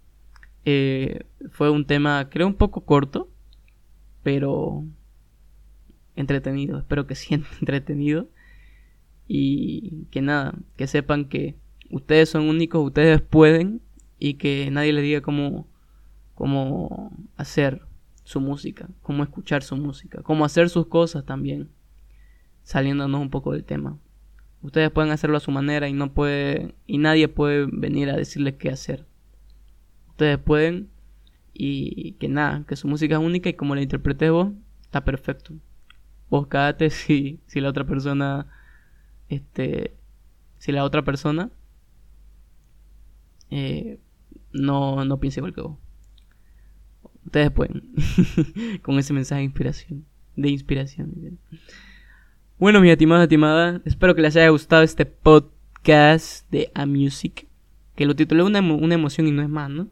Eh, 0.67 1.25
fue 1.53 1.71
un 1.71 1.87
tema, 1.87 2.29
creo, 2.29 2.47
un 2.47 2.55
poco 2.55 2.85
corto, 2.85 3.31
pero 4.23 4.85
entretenido. 6.17 6.79
Espero 6.79 7.07
que 7.07 7.15
sienta 7.17 7.49
entretenido 7.61 8.29
y 9.27 10.05
que 10.11 10.21
nada, 10.21 10.55
que 10.77 10.87
sepan 10.87 11.31
que 11.31 11.57
ustedes 11.91 12.29
son 12.29 12.43
únicos, 12.43 12.85
ustedes 12.85 13.23
pueden 13.23 13.81
y 14.19 14.35
que 14.35 14.71
nadie 14.71 14.93
les 14.93 15.03
diga 15.03 15.23
cómo 15.23 15.67
cómo 16.35 17.11
hacer 17.39 17.86
su 18.27 18.41
música, 18.41 18.89
cómo 19.03 19.23
escuchar 19.23 19.63
su 19.63 19.77
música, 19.77 20.21
cómo 20.23 20.45
hacer 20.45 20.69
sus 20.69 20.89
cosas 20.89 21.25
también, 21.25 21.71
saliéndonos 22.65 23.21
un 23.21 23.31
poco 23.31 23.53
del 23.53 23.65
tema. 23.65 23.99
Ustedes 24.63 24.91
pueden 24.91 25.13
hacerlo 25.13 25.37
a 25.37 25.41
su 25.41 25.53
manera 25.53 25.89
y 25.89 25.93
no 25.93 26.13
puede 26.13 26.75
y 26.89 26.99
nadie 26.99 27.29
puede 27.29 27.67
venir 27.71 28.11
a 28.11 28.17
decirles 28.17 28.55
qué 28.55 28.71
hacer. 28.71 29.07
Ustedes 30.09 30.39
pueden 30.39 30.91
y 31.55 32.13
que 32.15 32.29
nada, 32.29 32.65
que 32.67 32.75
su 32.75 32.89
música 32.89 33.15
es 33.15 33.21
única 33.21 33.49
y 33.49 33.55
como 33.55 33.77
la 33.77 33.83
interpretes 33.83 34.33
vos, 34.33 34.49
está 34.83 35.05
perfecto. 35.05 35.55
Vos 36.29 36.49
si, 36.91 37.39
si 37.47 37.61
la 37.61 37.69
otra 37.69 37.87
persona, 37.87 38.49
este, 39.29 39.95
si 40.59 40.73
la 40.73 40.83
otra 40.83 41.03
persona 41.03 41.53
eh, 43.51 44.01
no, 44.53 45.05
no 45.05 45.21
piensa 45.21 45.39
igual 45.39 45.55
que 45.55 45.61
vos. 45.61 45.79
Ustedes 47.37 47.53
con 48.83 48.99
ese 48.99 49.13
mensaje 49.13 49.41
de 49.41 49.45
inspiración. 49.45 50.07
De 50.37 50.49
inspiración. 50.49 51.39
Bueno, 52.59 52.81
mis 52.81 52.91
estimados, 52.91 53.25
estimadas. 53.25 53.83
Espero 53.85 54.15
que 54.15 54.23
les 54.23 54.35
haya 54.37 54.49
gustado 54.49 54.83
este 54.83 55.05
podcast 55.05 56.51
de 56.51 56.71
A 56.73 56.87
Music. 56.87 57.47
que 57.95 58.07
lo 58.07 58.17
titulé 58.17 58.43
una, 58.43 58.61
una 58.61 58.95
emoción 58.95 59.27
y 59.27 59.33
no 59.33 59.43
es 59.43 59.51
más, 59.51 59.69
¿no? 59.69 59.89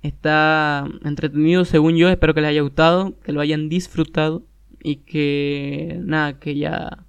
Está 0.00 0.86
entretenido 1.04 1.66
según 1.66 1.96
yo, 1.96 2.08
espero 2.08 2.32
que 2.32 2.40
les 2.40 2.48
haya 2.48 2.62
gustado, 2.62 3.20
que 3.20 3.32
lo 3.32 3.42
hayan 3.42 3.68
disfrutado 3.68 4.42
y 4.82 4.96
que 4.96 6.00
nada, 6.04 6.38
que 6.38 6.56
ya 6.56 7.04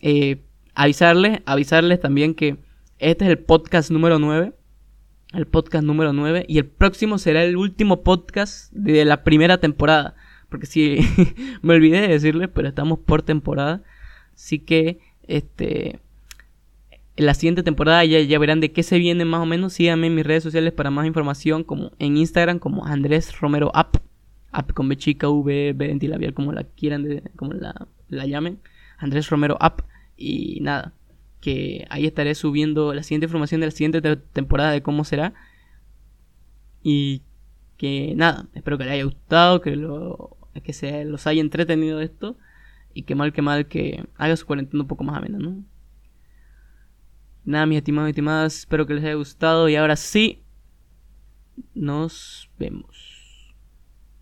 eh, 0.00 0.42
avisarles, 0.74 1.40
avisarles 1.46 2.00
también 2.00 2.34
que 2.34 2.58
este 2.98 3.24
es 3.24 3.30
el 3.30 3.38
podcast 3.38 3.90
número 3.90 4.18
9, 4.18 4.52
el 5.32 5.46
podcast 5.46 5.84
número 5.84 6.12
9 6.12 6.44
y 6.48 6.58
el 6.58 6.66
próximo 6.66 7.18
será 7.18 7.42
el 7.44 7.56
último 7.56 8.02
podcast 8.02 8.72
de 8.72 9.04
la 9.04 9.24
primera 9.24 9.58
temporada, 9.58 10.14
porque 10.48 10.66
si 10.66 10.98
me 11.62 11.74
olvidé 11.74 12.02
de 12.02 12.08
decirles, 12.08 12.48
pero 12.52 12.68
estamos 12.68 12.98
por 12.98 13.22
temporada, 13.22 13.82
así 14.34 14.58
que 14.58 15.00
este 15.26 16.00
en 17.16 17.26
la 17.26 17.34
siguiente 17.34 17.62
temporada 17.62 18.04
ya, 18.04 18.20
ya 18.20 18.38
verán 18.38 18.60
de 18.60 18.72
qué 18.72 18.82
se 18.82 18.98
viene 18.98 19.24
más 19.24 19.42
o 19.42 19.46
menos. 19.46 19.74
Síganme 19.74 20.06
en 20.06 20.14
mis 20.14 20.26
redes 20.26 20.42
sociales 20.42 20.72
para 20.72 20.90
más 20.90 21.06
información, 21.06 21.62
como 21.62 21.92
en 21.98 22.16
Instagram, 22.16 22.58
como 22.58 22.86
Andrés 22.86 23.38
Romero 23.38 23.70
App, 23.74 23.96
app 24.50 24.72
con 24.72 24.88
B 24.88 24.96
chica, 24.96 25.28
V, 25.28 25.74
B 25.74 26.32
como 26.34 26.52
la 26.52 26.64
quieran, 26.64 27.22
como 27.36 27.52
la, 27.52 27.86
la 28.08 28.26
llamen. 28.26 28.60
Andrés 28.98 29.28
Romero 29.28 29.56
App. 29.60 29.82
Y 30.16 30.60
nada, 30.60 30.94
que 31.42 31.86
ahí 31.90 32.06
estaré 32.06 32.34
subiendo 32.36 32.94
la 32.94 33.02
siguiente 33.02 33.26
información 33.26 33.60
de 33.60 33.66
la 33.66 33.72
siguiente 33.72 34.00
temporada 34.32 34.70
de 34.70 34.82
cómo 34.82 35.04
será. 35.04 35.34
Y 36.82 37.22
que 37.76 38.14
nada, 38.16 38.46
espero 38.54 38.78
que 38.78 38.84
les 38.84 38.92
haya 38.94 39.04
gustado, 39.04 39.60
que, 39.60 39.74
lo, 39.74 40.38
que 40.62 40.72
se 40.72 41.04
los 41.04 41.26
haya 41.26 41.40
entretenido 41.40 42.00
esto. 42.00 42.38
Y 42.94 43.02
que 43.02 43.16
mal 43.16 43.32
que 43.32 43.42
mal 43.42 43.66
que 43.66 44.04
haga 44.16 44.36
su 44.36 44.46
cuarentena 44.46 44.82
un 44.82 44.88
poco 44.88 45.02
más 45.02 45.16
amena, 45.16 45.38
¿no? 45.38 45.64
Nada, 47.44 47.66
mis 47.66 47.78
estimados 47.78 48.08
y 48.08 48.12
estimadas, 48.12 48.60
espero 48.60 48.86
que 48.86 48.94
les 48.94 49.02
haya 49.02 49.14
gustado 49.14 49.68
y 49.68 49.74
ahora 49.74 49.96
sí, 49.96 50.44
nos 51.74 52.50
vemos. 52.56 53.11